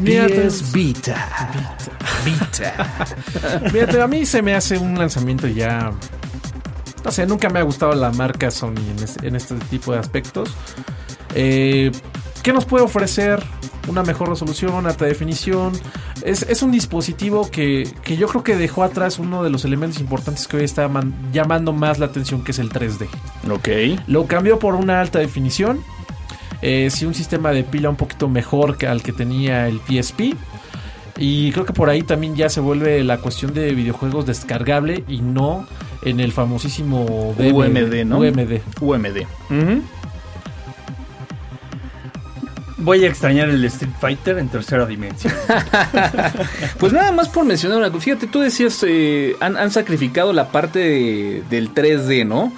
[0.05, 1.51] PS Vita.
[2.24, 2.85] Vita.
[3.72, 5.91] fíjate, a mí se me hace un lanzamiento ya.
[7.05, 9.99] No sé, nunca me ha gustado la marca Sony en este, en este tipo de
[9.99, 10.55] aspectos.
[11.35, 11.91] Eh,
[12.43, 13.43] ¿Qué nos puede ofrecer?
[13.89, 15.72] Una mejor resolución, alta definición.
[16.24, 20.01] Es, es un dispositivo que, que yo creo que dejó atrás uno de los elementos
[20.01, 23.07] importantes que hoy está man- llamando más la atención, que es el 3D.
[23.51, 24.01] ok.
[24.07, 25.80] Lo cambió por una alta definición.
[26.62, 30.35] Eh, sí, un sistema de pila un poquito mejor que al que tenía el PSP.
[31.18, 35.20] Y creo que por ahí también ya se vuelve la cuestión de videojuegos descargable y
[35.20, 35.66] no
[36.03, 38.18] en el famosísimo DM UMD, ¿no?
[38.18, 38.61] UMD.
[38.80, 39.26] UMD.
[42.83, 45.33] Voy a extrañar el Street Fighter en tercera dimensión.
[46.78, 48.05] Pues nada más por mencionar una cosa.
[48.05, 52.53] Fíjate, tú decías, eh, han, han sacrificado la parte de- del 3D, ¿no?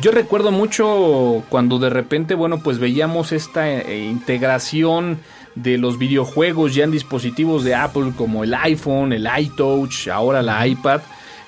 [0.00, 5.18] Yo recuerdo mucho cuando de repente, bueno, pues veíamos esta eh, integración
[5.56, 10.66] de los videojuegos ya en dispositivos de Apple como el iPhone, el iTouch, ahora la
[10.66, 11.00] iPad.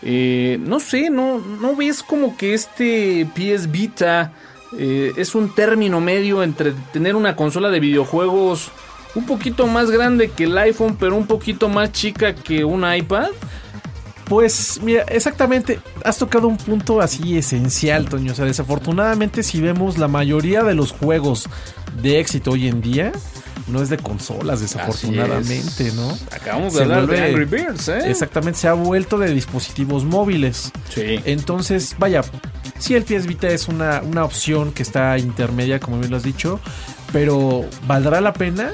[0.03, 4.33] Eh, no sé, no, no ves como que este PS Vita
[4.77, 8.71] eh, es un término medio entre tener una consola de videojuegos
[9.15, 13.29] un poquito más grande que el iPhone, pero un poquito más chica que un iPad.
[14.27, 18.33] Pues mira, exactamente, has tocado un punto así esencial, Toño.
[18.33, 21.49] O sea, desafortunadamente si vemos la mayoría de los juegos
[22.03, 23.11] de éxito hoy en día,
[23.69, 25.93] no es de consolas, desafortunadamente.
[25.93, 26.11] ¿no?
[26.31, 28.11] Acabamos Se de hablar vuelve- de Angry Birds, ¿eh?
[28.11, 30.73] Exactamente, se ha vuelto de dispositivos móviles.
[30.95, 31.21] Sí.
[31.25, 32.21] Entonces, vaya,
[32.79, 36.23] sí el PS Vita es una, una opción que está intermedia, como bien lo has
[36.23, 36.61] dicho,
[37.13, 38.71] pero ¿valdrá la pena?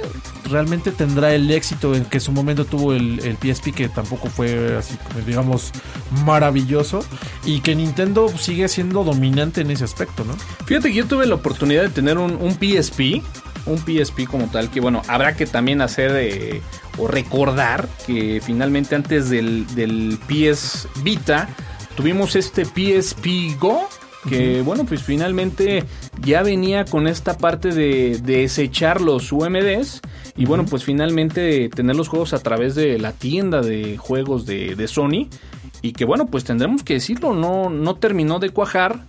[0.50, 4.28] ¿Realmente tendrá el éxito en que en su momento tuvo el, el PSP, que tampoco
[4.28, 4.96] fue así
[5.26, 5.72] digamos
[6.24, 7.04] maravilloso,
[7.44, 10.34] y que Nintendo sigue siendo dominante en ese aspecto, ¿no?
[10.66, 13.22] Fíjate que yo tuve la oportunidad de tener un, un PSP,
[13.66, 16.60] un PSP como tal, que bueno, habrá que también hacer eh,
[16.98, 21.48] o recordar que finalmente antes del, del PS Vita
[21.96, 23.88] tuvimos este PSP Go.
[24.28, 25.84] Que bueno, pues finalmente
[26.22, 30.00] ya venía con esta parte de, de desechar los UMDs
[30.36, 34.76] y bueno, pues finalmente tener los juegos a través de la tienda de juegos de,
[34.76, 35.28] de Sony
[35.82, 39.04] y que bueno, pues tendremos que decirlo, no, no terminó de cuajar.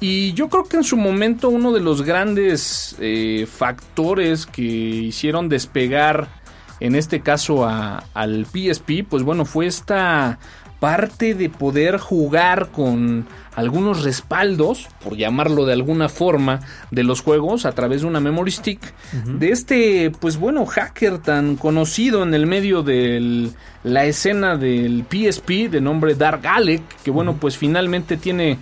[0.00, 5.48] Y yo creo que en su momento uno de los grandes eh, factores que hicieron
[5.48, 6.40] despegar
[6.80, 10.38] en este caso a- al PSP, pues bueno, fue esta
[10.80, 16.60] parte de poder jugar con algunos respaldos, por llamarlo de alguna forma,
[16.90, 18.80] de los juegos a través de una memory stick
[19.26, 23.50] de este, pues bueno, hacker tan conocido en el medio de
[23.84, 28.56] la escena del PSP de nombre Dark Alec, que bueno, pues finalmente tiene,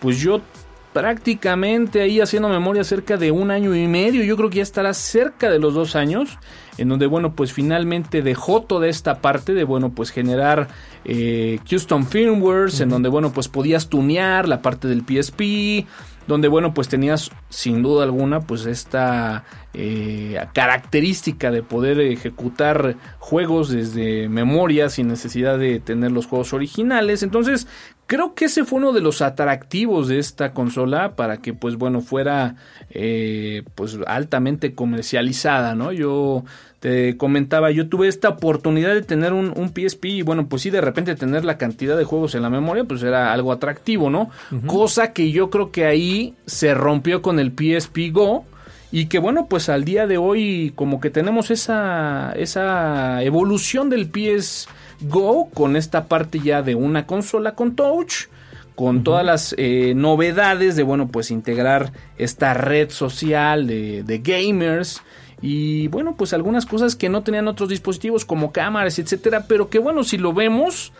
[0.00, 0.42] pues yo
[0.92, 4.92] prácticamente ahí haciendo memoria cerca de un año y medio, yo creo que ya estará
[4.92, 6.38] cerca de los dos años,
[6.78, 10.68] en donde bueno pues finalmente dejó toda esta parte de bueno pues generar
[11.04, 15.86] eh, custom firmwares, en donde bueno pues podías tunear la parte del PSP,
[16.26, 19.44] donde bueno pues tenías sin duda alguna pues esta
[19.74, 27.22] eh, característica de poder ejecutar juegos desde memoria sin necesidad de tener los juegos originales.
[27.22, 27.66] Entonces
[28.06, 32.00] creo que ese fue uno de los atractivos de esta consola para que pues bueno
[32.00, 32.56] fuera
[32.90, 36.44] eh, pues altamente comercializada no yo
[36.82, 40.70] te comentaba, yo tuve esta oportunidad de tener un, un PSP y bueno, pues sí,
[40.70, 44.30] de repente tener la cantidad de juegos en la memoria, pues era algo atractivo, ¿no?
[44.66, 48.44] Cosa que yo creo que ahí se rompió con el PSP Go
[48.92, 54.08] y que bueno, pues al día de hoy como que tenemos esa, esa evolución del
[54.08, 54.68] PS
[55.00, 58.28] Go con esta parte ya de una consola con touch
[58.74, 65.02] con todas las eh, novedades de, bueno, pues integrar esta red social de, de gamers
[65.42, 69.80] y, bueno, pues algunas cosas que no tenían otros dispositivos como cámaras, etcétera, pero que,
[69.80, 70.92] bueno, si lo vemos,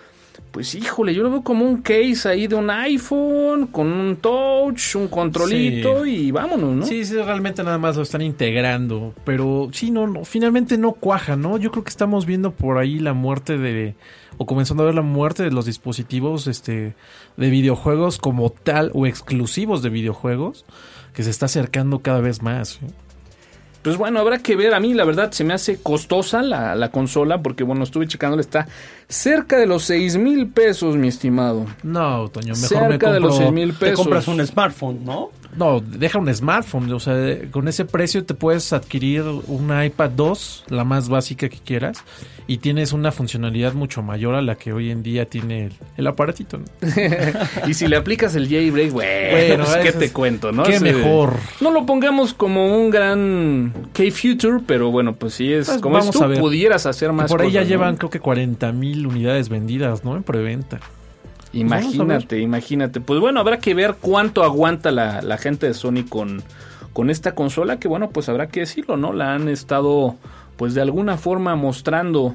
[0.52, 4.96] pues híjole, yo lo veo como un case ahí de un iPhone con un touch,
[4.96, 6.86] un controlito y vámonos, ¿no?
[6.86, 9.14] Sí, sí, realmente nada más lo están integrando.
[9.24, 11.56] Pero sí, no, no, finalmente no cuaja, ¿no?
[11.56, 13.94] Yo creo que estamos viendo por ahí la muerte de.
[14.36, 16.94] O comenzando a ver la muerte de los dispositivos este,
[17.36, 20.64] de videojuegos como tal o exclusivos de videojuegos
[21.14, 22.80] que se está acercando cada vez más.
[22.82, 22.86] ¿eh?
[23.82, 24.74] Pues bueno, habrá que ver.
[24.74, 28.40] A mí la verdad se me hace costosa la, la consola porque bueno, estuve checándole,
[28.42, 28.68] está
[29.08, 31.66] cerca de los 6 mil pesos, mi estimado.
[31.82, 33.52] No, Toño, mejor me cerca de los 6 compro...
[33.52, 33.96] mil Te pesos.
[33.98, 35.30] compras un smartphone, ¿no?
[35.56, 36.90] No, deja un smartphone.
[36.92, 37.14] O sea,
[37.50, 42.02] con ese precio te puedes adquirir una iPad 2, la más básica que quieras,
[42.46, 46.06] y tienes una funcionalidad mucho mayor a la que hoy en día tiene el, el
[46.06, 46.58] aparatito.
[46.58, 46.64] ¿no?
[47.68, 50.62] y si le aplicas el jailbreak, bueno, Bueno, pues, ¿qué te es- cuento, no?
[50.62, 51.34] qué mejor.
[51.60, 56.26] No lo pongamos como un gran K-Future, pero bueno, pues sí es Pues como tú
[56.28, 56.40] ver.
[56.40, 60.16] pudieras hacer Que más por ahí ya llevan creo que 40 mil unidades vendidas, ¿no?
[60.16, 60.80] En preventa.
[61.52, 63.00] Imagínate, imagínate.
[63.00, 66.42] Pues bueno, habrá que ver cuánto aguanta la, la gente de Sony con,
[66.92, 69.12] con esta consola, que bueno, pues habrá que decirlo, ¿no?
[69.12, 70.16] La han estado,
[70.56, 72.34] pues de alguna forma mostrando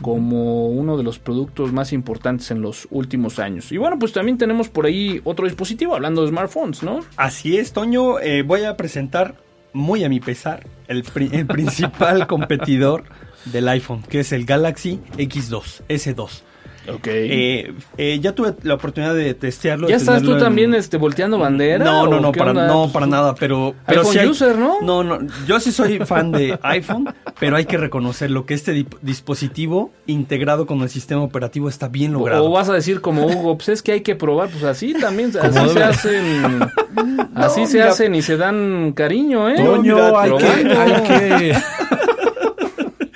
[0.00, 3.70] como uno de los productos más importantes en los últimos años.
[3.70, 7.00] Y bueno, pues también tenemos por ahí otro dispositivo, hablando de smartphones, ¿no?
[7.16, 8.18] Así es, Toño.
[8.18, 9.36] eh, voy a presentar,
[9.72, 13.04] muy a mi pesar, el, pri- el principal competidor
[13.44, 16.42] del iPhone, que es el Galaxy X2, S2.
[16.86, 17.06] Ok.
[17.06, 19.88] Eh, eh, ya tuve la oportunidad de testearlo.
[19.88, 21.84] ¿Ya de estás tú en- también este, volteando bandera?
[21.84, 22.66] No, no, no, para, onda?
[22.66, 23.74] no, para nada, pero...
[23.86, 24.80] pero iPhone sí hay- user, ¿no?
[24.82, 27.06] No, no, yo sí soy fan de iPhone,
[27.40, 32.12] pero hay que reconocer lo que este dispositivo integrado con el sistema operativo está bien
[32.12, 32.44] logrado.
[32.44, 35.32] O vas a decir como Hugo, pues es que hay que probar, pues así también,
[35.40, 36.60] así se hacen,
[37.34, 37.88] así se mira.
[37.90, 39.56] hacen y se dan cariño, ¿eh?
[39.56, 41.56] Toño, hay que, hay que...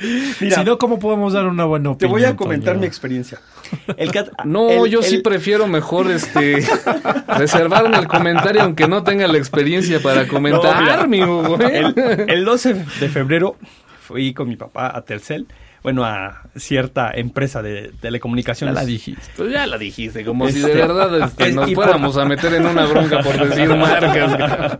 [0.40, 2.10] Mira, si no, ¿cómo podemos dar una buena te opinión?
[2.12, 2.80] voy a comentar Toño?
[2.82, 3.40] mi experiencia.
[3.96, 6.62] El cat- No, el- yo sí el- prefiero mejor este
[7.36, 11.58] reservarme el comentario aunque no tenga la experiencia para comentar, No, mi Hugo.
[11.60, 11.94] El,
[12.28, 13.56] el 12 de febrero
[14.00, 15.46] fui con mi papá a Telcel,
[15.82, 18.74] bueno, a cierta empresa de Ya telecomunicaciones.
[18.74, 19.22] la dijiste.
[19.36, 22.54] Pues ya la dijiste, como si de verdad este, es- nos por- fuéramos a meter
[22.54, 24.78] en una bronca por decir marcas.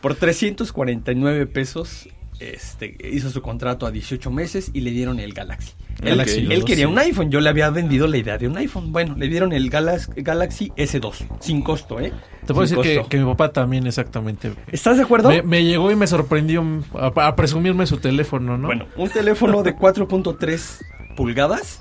[0.00, 2.08] Por 349 pesos
[2.40, 5.72] este, hizo su contrato a 18 meses y le dieron el Galaxy.
[6.02, 6.92] Él, Galaxy él 2, quería sí.
[6.92, 8.92] un iPhone, yo le había vendido la idea de un iPhone.
[8.92, 12.12] Bueno, le dieron el Galax- Galaxy S2, sin costo, ¿eh?
[12.46, 14.52] Te puedo Sin decir que, mi papá también exactamente.
[14.70, 15.30] ¿Estás de acuerdo?
[15.30, 16.62] Me, me llegó y me sorprendió
[16.94, 18.68] a, a presumirme su teléfono, ¿no?
[18.68, 21.80] Bueno, un teléfono de 4.3 pulgadas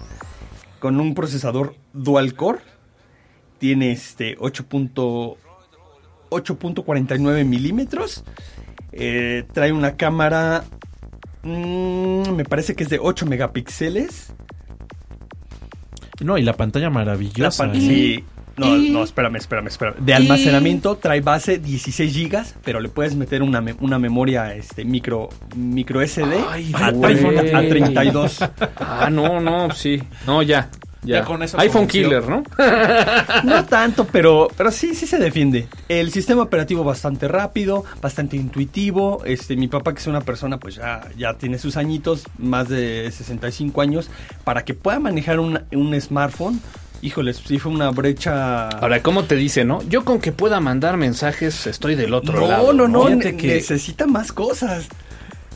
[0.79, 2.59] con un procesador dual core.
[3.59, 5.37] Tiene este 8.8
[6.29, 8.23] 8.49 milímetros.
[8.95, 10.63] Eh, trae una cámara.
[11.43, 14.33] mm, me parece que es de 8 megapíxeles.
[16.21, 17.65] No, y la pantalla La maravillosa.
[17.65, 17.79] pan- ¿eh?
[17.81, 18.23] sí.
[18.57, 19.95] No, no, espérame, espérame, espérame.
[19.99, 24.85] De almacenamiento trae base 16 gigas, pero le puedes meter una, me- una memoria este,
[24.85, 25.27] micro,
[25.57, 28.39] micro SD Ay, a 32.
[28.79, 30.01] Ah, no, no, sí.
[30.25, 30.69] No, ya.
[31.05, 31.23] Ya.
[31.23, 32.03] con eso iPhone convenció.
[32.09, 32.43] killer, ¿no?
[33.43, 35.67] No tanto, pero, pero sí, sí se defiende.
[35.89, 39.21] El sistema operativo bastante rápido, bastante intuitivo.
[39.25, 43.09] Este, mi papá, que es una persona, pues ya, ya tiene sus añitos, más de
[43.11, 44.09] 65 años,
[44.43, 46.59] para que pueda manejar un, un smartphone.
[47.01, 48.69] Híjoles, sí fue una brecha.
[48.69, 49.81] Ahora, ¿cómo te dice, no?
[49.89, 52.73] Yo con que pueda mandar mensajes estoy del otro no, lado.
[52.73, 54.87] no, no, que- necesita más cosas.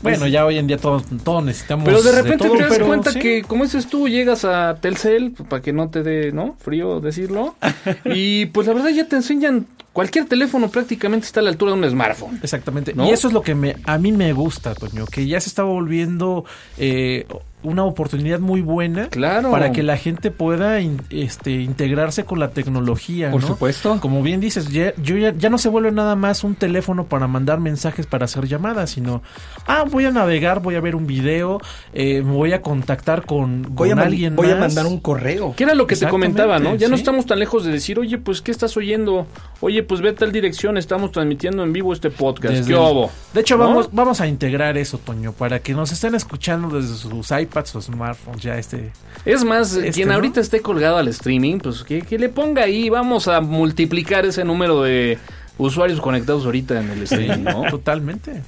[0.02, 1.04] Bueno, ya hoy en día todos,
[1.44, 1.84] necesitamos.
[1.84, 3.18] Pero de repente todo, te das pero cuenta sí.
[3.18, 6.56] que, como dices tú, llegas a Telcel, pues, para que no te dé, ¿no?
[6.58, 7.54] Frío decirlo.
[8.04, 11.78] y pues la verdad ya te enseñan, cualquier teléfono prácticamente está a la altura de
[11.78, 12.40] un smartphone.
[12.42, 12.94] Exactamente.
[12.94, 13.06] ¿No?
[13.06, 15.62] Y eso es lo que me, a mí me gusta, Toño, que ya se está
[15.62, 16.44] volviendo
[16.78, 17.26] eh,
[17.62, 19.50] una oportunidad muy buena Claro.
[19.50, 23.30] para que la gente pueda in- este, integrarse con la tecnología.
[23.30, 23.46] Por ¿no?
[23.48, 23.98] supuesto.
[24.00, 27.26] Como bien dices, ya, yo ya, ya no se vuelve nada más un teléfono para
[27.26, 29.22] mandar mensajes para hacer llamadas, sino,
[29.66, 31.60] ah, voy a navegar, voy a ver un video,
[31.92, 35.54] eh, me voy a contactar con, Voy, a, alguien voy a mandar un correo.
[35.56, 36.74] Que era lo que te comentaba, ¿no?
[36.76, 39.26] Ya no estamos tan lejos de decir, oye, pues, ¿qué estás oyendo?
[39.60, 42.54] Oye, pues, ve a tal dirección, estamos transmitiendo en vivo este podcast.
[42.54, 43.06] Desde ¿Qué el-?
[43.34, 43.64] De hecho, ¿No?
[43.64, 47.80] vamos, vamos a integrar eso, Toño, para que nos estén escuchando desde sus iPads o
[47.80, 48.92] smartphones ya este...
[49.24, 50.14] Es más, Este, quien ¿no?
[50.14, 54.44] ahorita esté colgado al streaming, pues que, que le ponga ahí, vamos a multiplicar ese
[54.44, 55.18] número de
[55.58, 57.64] usuarios conectados ahorita en el streaming, ¿no?
[57.70, 58.42] Totalmente.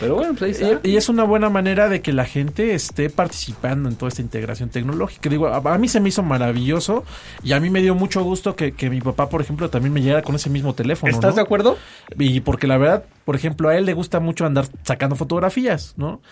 [0.00, 0.86] Pero bueno, pues ahí está.
[0.86, 4.20] Y, y es una buena manera de que la gente esté participando en toda esta
[4.22, 5.28] integración tecnológica.
[5.30, 7.04] Digo, a, a mí se me hizo maravilloso
[7.42, 10.02] y a mí me dio mucho gusto que, que mi papá, por ejemplo, también me
[10.02, 11.10] llegara con ese mismo teléfono.
[11.10, 11.36] ¿Estás ¿no?
[11.36, 11.78] de acuerdo?
[12.18, 16.22] Y porque la verdad, por ejemplo, a él le gusta mucho andar sacando fotografías, ¿no?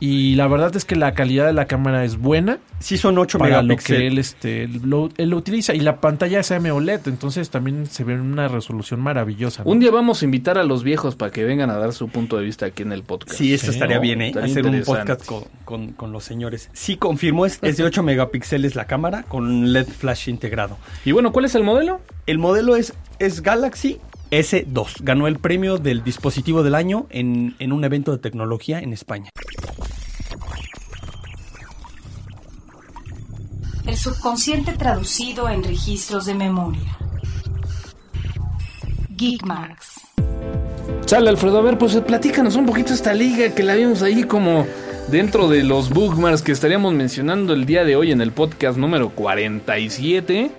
[0.00, 3.36] Y la verdad es que la calidad de la cámara es buena Sí, son 8
[3.38, 3.98] para lo megapíxeles.
[4.00, 8.04] que él este lo, él lo utiliza y la pantalla es AMOLED, entonces también se
[8.04, 9.64] ve en una resolución maravillosa.
[9.64, 9.70] ¿no?
[9.70, 12.38] Un día vamos a invitar a los viejos para que vengan a dar su punto
[12.38, 13.36] de vista aquí en el podcast.
[13.36, 14.02] Sí, esto Sí, estaría ¿no?
[14.02, 14.28] bien, ¿eh?
[14.28, 16.70] Estaría Hacer un podcast con, con- con los señores.
[16.72, 20.78] Sí, confirmo, es, es de 8 megapíxeles la cámara con LED flash integrado.
[21.04, 22.00] Y bueno, ¿cuál es el modelo?
[22.26, 23.98] El modelo es, es Galaxy
[24.30, 25.02] S2.
[25.02, 29.30] Ganó el premio del dispositivo del año en, en un evento de tecnología en España.
[33.86, 36.98] El subconsciente traducido en registros de memoria.
[39.16, 40.00] Geekmarks.
[41.06, 44.66] Sale, Alfredo, a ver, pues platícanos un poquito esta liga que la vimos ahí como
[45.08, 49.10] dentro de los bookmarks que estaríamos mencionando el día de hoy en el podcast número
[49.10, 50.50] 47.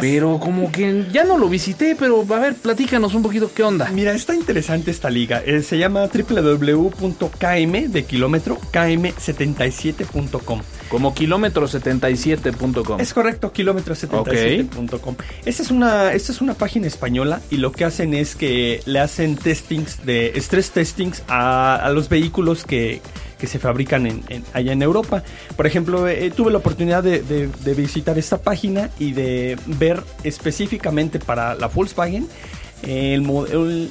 [0.00, 3.90] Pero como que ya no lo visité, pero a ver, platícanos un poquito qué onda.
[3.90, 5.42] Mira, está interesante esta liga.
[5.44, 10.60] Eh, se llama www.km de kilómetro km77.com.
[10.88, 13.00] Como kilómetro77.com.
[13.00, 15.16] Es correcto, kilómetro77.com.
[15.44, 18.98] Esta es una esta es una página española y lo que hacen es que le
[18.98, 23.00] hacen testings de stress testings a, a los vehículos que,
[23.42, 24.22] que se fabrican en,
[24.52, 25.24] allá en Europa.
[25.56, 31.56] Por ejemplo, eh, tuve la oportunidad de, visitar esta página y de ver específicamente para
[31.56, 32.28] la Volkswagen.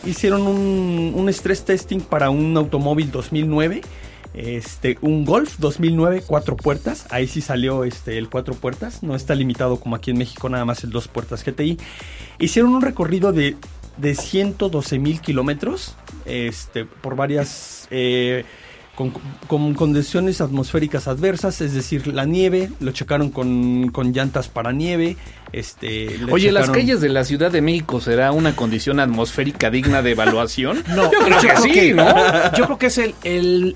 [0.05, 3.81] hicieron un, un stress testing para un automóvil 2009
[4.33, 7.07] este, un Golf 2009 cuatro puertas.
[7.09, 9.03] Ahí sí salió este, el cuatro puertas.
[9.03, 11.77] No está limitado como aquí en México, nada más el dos puertas GTI.
[12.39, 13.57] Hicieron un recorrido de,
[13.97, 17.89] de 112 mil kilómetros este, por varias.
[17.91, 18.45] eh,
[18.95, 19.13] con,
[19.47, 25.17] con condiciones atmosféricas adversas, es decir, la nieve, lo checaron con, con llantas para nieve.
[25.53, 30.01] Este, le Oye, ¿las calles de la Ciudad de México será una condición atmosférica digna
[30.01, 30.83] de evaluación?
[30.95, 32.05] No, yo creo que sí, ¿no?
[32.57, 33.75] Yo creo que es el, el,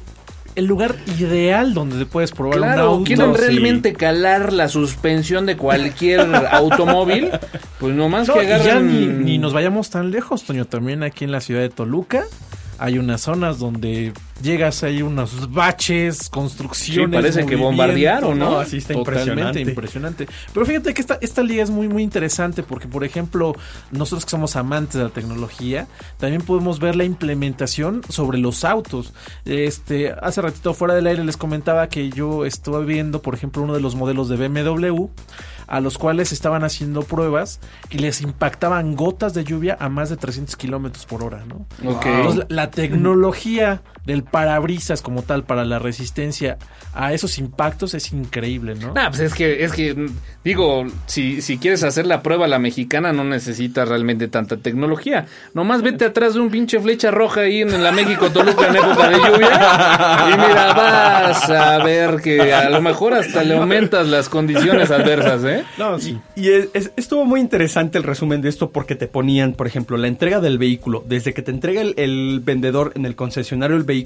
[0.55, 3.03] el lugar ideal donde te puedes probar un auto.
[3.05, 3.41] quieren Sí.
[3.41, 7.31] realmente calar la suspensión de cualquier automóvil,
[7.79, 8.87] pues nomás No, que ya agarren...
[8.87, 10.65] ni, ni nos vayamos tan lejos, Toño.
[10.65, 12.23] También aquí en la ciudad de Toluca
[12.77, 14.11] hay unas zonas donde
[14.41, 17.09] llegas, hay unos baches, construcciones.
[17.09, 18.51] Sí, parece que bombardearon, ¿no?
[18.51, 19.61] No, así está Totalmente impresionante.
[19.61, 20.27] impresionante.
[20.53, 23.55] Pero fíjate que esta, esta liga es muy, muy interesante porque, por ejemplo,
[23.91, 29.13] nosotros que somos amantes de la tecnología, también podemos ver la implementación sobre los autos.
[29.45, 33.73] Este, hace ratito fuera del aire les comentaba que yo estuve viendo, por ejemplo, uno
[33.73, 35.07] de los modelos de BMW
[35.67, 37.59] a los cuales estaban haciendo pruebas
[37.89, 41.65] y les impactaban gotas de lluvia a más de 300 kilómetros por hora, ¿no?
[41.89, 42.05] Ok.
[42.05, 46.57] Entonces, la, la tecnología del parabrisas como tal para la resistencia
[46.93, 48.93] a esos impactos es increíble, ¿no?
[48.95, 50.07] Ah, pues es que, es que,
[50.43, 55.25] digo, si, si quieres hacer la prueba a la mexicana no necesitas realmente tanta tecnología.
[55.53, 59.09] Nomás vete atrás de un pinche flecha roja ahí en la México Toluca en época
[59.09, 60.29] de lluvia.
[60.29, 65.43] Y mira, vas a ver que a lo mejor hasta le aumentas las condiciones adversas,
[65.43, 65.63] ¿eh?
[65.77, 66.17] No, sí.
[66.35, 69.97] Y es- es- estuvo muy interesante el resumen de esto porque te ponían, por ejemplo,
[69.97, 71.03] la entrega del vehículo.
[71.05, 74.05] Desde que te entrega el, el vendedor en el concesionario el vehículo,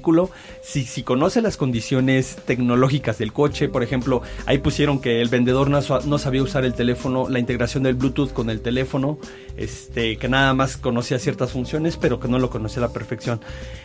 [0.62, 5.68] si, si conoce las condiciones tecnológicas del coche, por ejemplo, ahí pusieron que el vendedor
[5.68, 9.18] no, no sabía sabía usar el teléfono, la integración del Bluetooth con el teléfono,
[9.56, 13.40] este, que nada más conocía ciertas funciones, pero que no lo conocía a la perfección.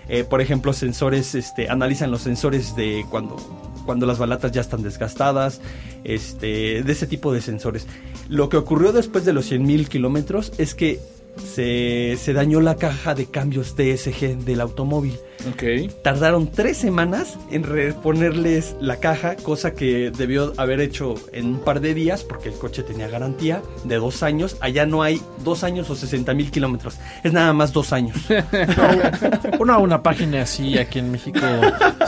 [0.07, 3.37] Eh, por ejemplo, sensores, este, analizan los sensores de cuando,
[3.83, 5.59] cuando las balatas ya están desgastadas,
[6.03, 7.87] este, de ese tipo de sensores.
[8.29, 10.99] Lo que ocurrió después de los 100.000 kilómetros es que
[11.37, 15.17] se, se dañó la caja de cambios DSG del automóvil.
[15.49, 15.91] Ok.
[16.01, 21.81] Tardaron tres semanas en reponerles la caja, cosa que debió haber hecho en un par
[21.81, 24.57] de días porque el coche tenía garantía de dos años.
[24.59, 28.17] Allá no hay dos años o 60 mil kilómetros, es nada más dos años.
[29.59, 31.39] Una, una página así aquí en México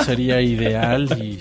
[0.05, 1.39] sería ideal y,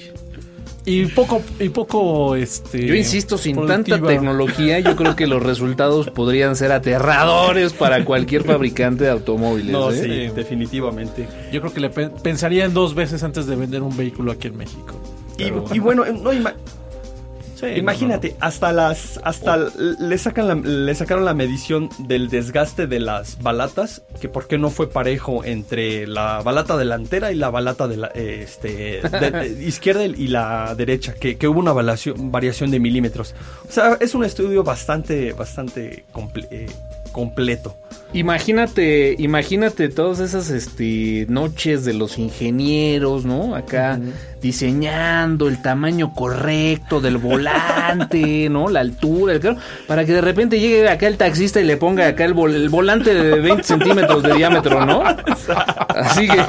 [0.87, 2.87] y poco, y poco este.
[2.87, 8.45] Yo insisto, sin tanta tecnología, yo creo que los resultados podrían ser aterradores para cualquier
[8.45, 9.73] fabricante de automóviles.
[9.73, 10.01] No, ¿eh?
[10.29, 11.29] sí, definitivamente.
[11.53, 14.57] Yo creo que le pe- pensarían dos veces antes de vender un vehículo aquí en
[14.57, 14.95] México.
[15.39, 16.31] Y, y bueno, no,
[17.59, 23.01] Sí, imagínate, hasta las, hasta le sacan la- le sacaron la medición del desgaste de
[23.01, 27.89] las balatas, que por qué no fue parejo entre la balata delantera y la balata
[27.89, 32.31] de la eh, este, de- de- izquierda y la derecha, que, que hubo una variación,
[32.31, 33.35] variación de milímetros.
[33.67, 36.67] O sea, es un estudio bastante, bastante comple- eh,
[37.13, 37.75] completo.
[38.17, 43.55] Imagínate, imagínate todas esas este, noches de los ingenieros, ¿no?
[43.55, 44.01] Acá
[44.41, 48.69] diseñando el tamaño correcto del volante, ¿no?
[48.69, 49.57] La altura, el carro,
[49.87, 52.69] para que de repente llegue acá el taxista y le ponga acá el, vol- el
[52.69, 55.03] volante de 20 centímetros de diámetro, ¿no?
[55.89, 56.41] Así que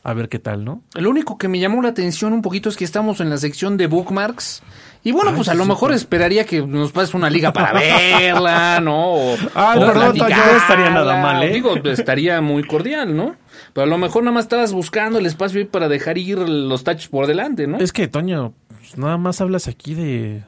[0.02, 0.82] A ver qué tal, ¿no?
[0.94, 3.76] Lo único que me llamó la atención un poquito es que estamos en la sección
[3.76, 4.62] de bookmarks.
[5.02, 9.14] Y bueno, pues a lo mejor esperaría que nos pases una liga para verla, ¿no?
[9.14, 10.26] O, Ay, o perdón, no
[10.56, 11.52] estaría nada mal, ¿eh?
[11.52, 13.36] Digo, estaría muy cordial, ¿no?
[13.72, 16.84] Pero a lo mejor nada más estabas buscando el espacio ahí para dejar ir los
[16.84, 17.78] touches por delante, ¿no?
[17.78, 20.42] Es que, Toño, pues, nada más hablas aquí de,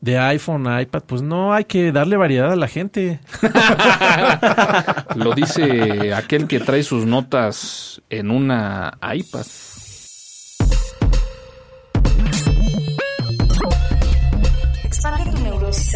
[0.00, 1.02] de iPhone a iPad.
[1.06, 3.20] Pues no, hay que darle variedad a la gente.
[5.16, 9.46] Lo dice aquel que trae sus notas en una iPad.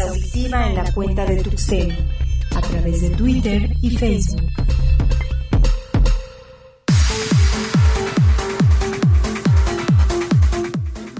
[0.01, 1.95] Auditiva en la cuenta de Tuxteno,
[2.55, 4.41] a través de Twitter y Facebook.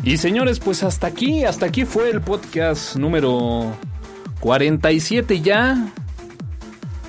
[0.03, 3.71] Y señores, pues hasta aquí, hasta aquí fue el podcast número
[4.39, 5.93] 47 ya.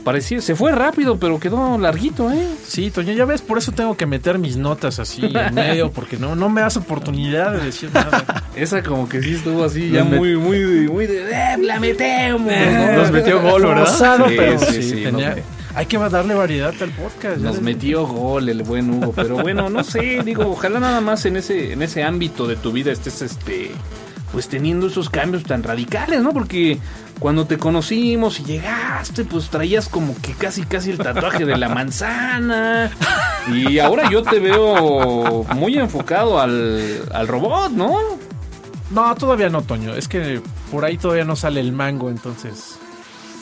[0.04, 2.48] Parecía, se fue rápido, pero quedó larguito, ¿eh?
[2.66, 6.16] Sí, Toño, ya ves, por eso tengo que meter mis notas así en medio, porque
[6.16, 8.42] no, no me das oportunidad de decir nada.
[8.56, 12.40] Esa como que sí estuvo así ya muy, muy, muy de, "Eh, la metemos.
[12.52, 12.92] ¿no?
[12.96, 13.86] Nos metió gol, ¿verdad?
[13.86, 15.42] Forzado, Sí, pero sí, sí, sí, tenía- no.
[15.76, 17.38] hay que darle variedad al podcast.
[17.38, 21.36] Nos metió gol el buen Hugo, pero bueno, no sé, digo, ojalá nada más en
[21.36, 23.70] ese, en ese ámbito de tu vida estés este
[24.32, 26.32] pues teniendo esos cambios tan radicales, ¿no?
[26.32, 26.78] Porque
[27.18, 31.68] cuando te conocimos y llegaste, pues traías como que casi casi el tatuaje de la
[31.68, 32.90] manzana.
[33.52, 37.98] Y ahora yo te veo muy enfocado al, al robot, ¿no?
[38.90, 39.94] No, todavía no, Toño.
[39.94, 40.40] Es que
[40.70, 42.78] por ahí todavía no sale el mango, entonces.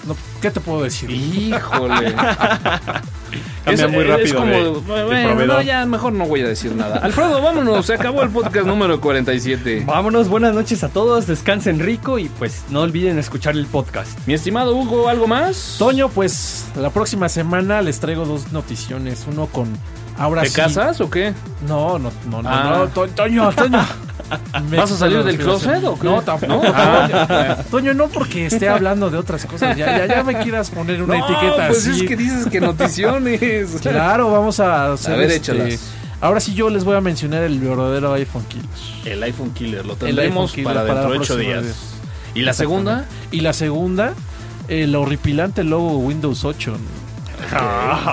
[0.06, 1.10] no, ¿Qué te puedo decir?
[1.10, 2.14] Híjole.
[3.64, 6.48] Cambia Es- muy es rápido como, de- de bueno, no, ya mejor no voy a
[6.48, 6.96] decir nada.
[6.98, 9.84] Alfredo, vámonos, se acabó el podcast número 47.
[9.86, 14.18] Vámonos, buenas noches a todos, descansen rico y pues no olviden escuchar el podcast.
[14.26, 15.76] Mi estimado Hugo, ¿algo más?
[15.78, 19.26] Toño, pues la próxima semana les traigo dos noticiones.
[19.30, 19.68] Uno con.
[20.20, 20.54] Ahora ¿Te sí.
[20.56, 21.32] casas o qué?
[21.66, 22.74] No, no, no, no, Ah.
[22.78, 23.78] no, To- Toño, Toño.
[24.76, 26.06] ¿Vas a salir del closet o qué?
[26.06, 26.62] No, tampoco.
[26.66, 27.56] Ah.
[27.70, 29.76] Toño, no porque esté hablando de otras cosas.
[29.76, 32.02] Ya, ya, ya me quieras poner una No, etiqueta pues así.
[32.02, 33.40] es que dices que noticiones.
[33.82, 35.80] Claro, vamos a hacer A ver, este- échalas.
[36.20, 38.66] Ahora sí yo les voy a mencionar el verdadero iPhone Killer.
[39.06, 41.64] El iPhone Killer, lo tendremos Killer para para dentro de la ocho próxima días.
[41.64, 41.76] vez.
[42.34, 43.04] ¿Y la segunda?
[43.30, 44.12] Y la segunda,
[44.68, 46.76] el horripilante logo Windows 8.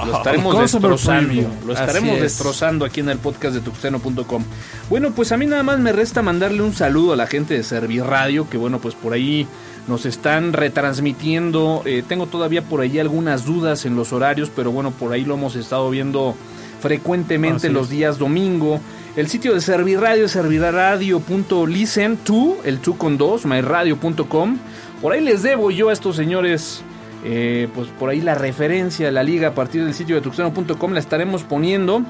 [0.06, 1.50] Lo estaremos destrozando.
[1.66, 2.22] Lo estaremos es.
[2.22, 4.44] destrozando aquí en el podcast de tuxteno.com.
[4.90, 7.64] Bueno, pues a mí nada más me resta mandarle un saludo a la gente de
[7.64, 9.48] Serviradio, que bueno, pues por ahí
[9.88, 11.84] nos están retransmitiendo.
[11.86, 15.36] Eh, tengo todavía por ahí algunas dudas en los horarios, pero bueno, por ahí lo
[15.36, 16.36] hemos estado viendo
[16.82, 18.80] frecuentemente los días domingo.
[19.16, 24.58] El sitio de Serviradio es serviradio.listen to, el tu con dos, myradio.com.
[25.02, 26.84] Por ahí les debo yo a estos señores,
[27.24, 30.94] eh, pues por ahí la referencia a la liga a partir del sitio de tuxteno.com
[30.94, 32.04] la estaremos poniendo.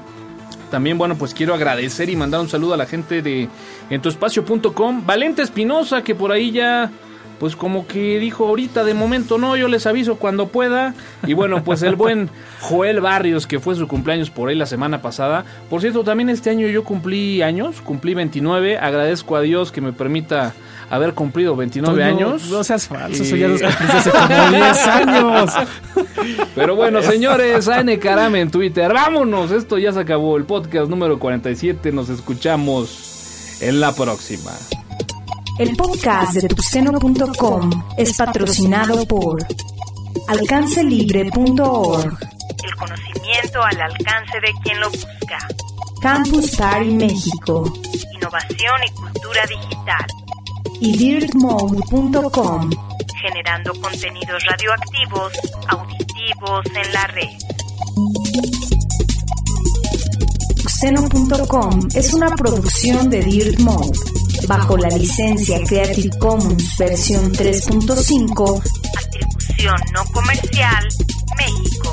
[0.70, 3.48] También, bueno, pues quiero agradecer y mandar un saludo a la gente de
[3.90, 5.06] entuespacio.com.
[5.06, 6.90] Valente Espinosa, que por ahí ya,
[7.40, 10.94] pues como que dijo ahorita, de momento no, yo les aviso cuando pueda.
[11.26, 12.28] Y bueno, pues el buen
[12.60, 15.46] Joel Barrios, que fue su cumpleaños por ahí la semana pasada.
[15.70, 18.76] Por cierto, también este año yo cumplí años, cumplí 29.
[18.76, 20.52] Agradezco a Dios que me permita
[20.90, 22.48] haber cumplido 29 Toño, años.
[22.50, 25.52] No seas falso, eso Y- ya los cumpliste hace como 10 años.
[26.54, 28.92] Pero bueno, señores, AN Karame en Twitter.
[28.92, 30.36] Vámonos, esto ya se acabó.
[30.36, 31.92] El podcast número 47.
[31.92, 34.52] Nos escuchamos en la próxima.
[35.58, 39.44] El podcast de tuxteno.com es patrocinado por
[40.28, 42.16] alcancelibre.org,
[42.64, 45.38] El conocimiento al alcance de quien lo busca.
[46.00, 47.64] Campus Party México
[48.14, 50.06] Innovación y cultura digital.
[50.80, 52.70] Y dirtmode.com.
[53.20, 55.32] Generando contenidos radioactivos,
[55.68, 57.28] auditivos en la red.
[60.62, 63.98] Tuxteno.com es una producción de Dirt Mode
[64.46, 68.62] bajo la licencia Creative Commons versión 3.5
[68.96, 70.88] Atribución no comercial,
[71.36, 71.92] México.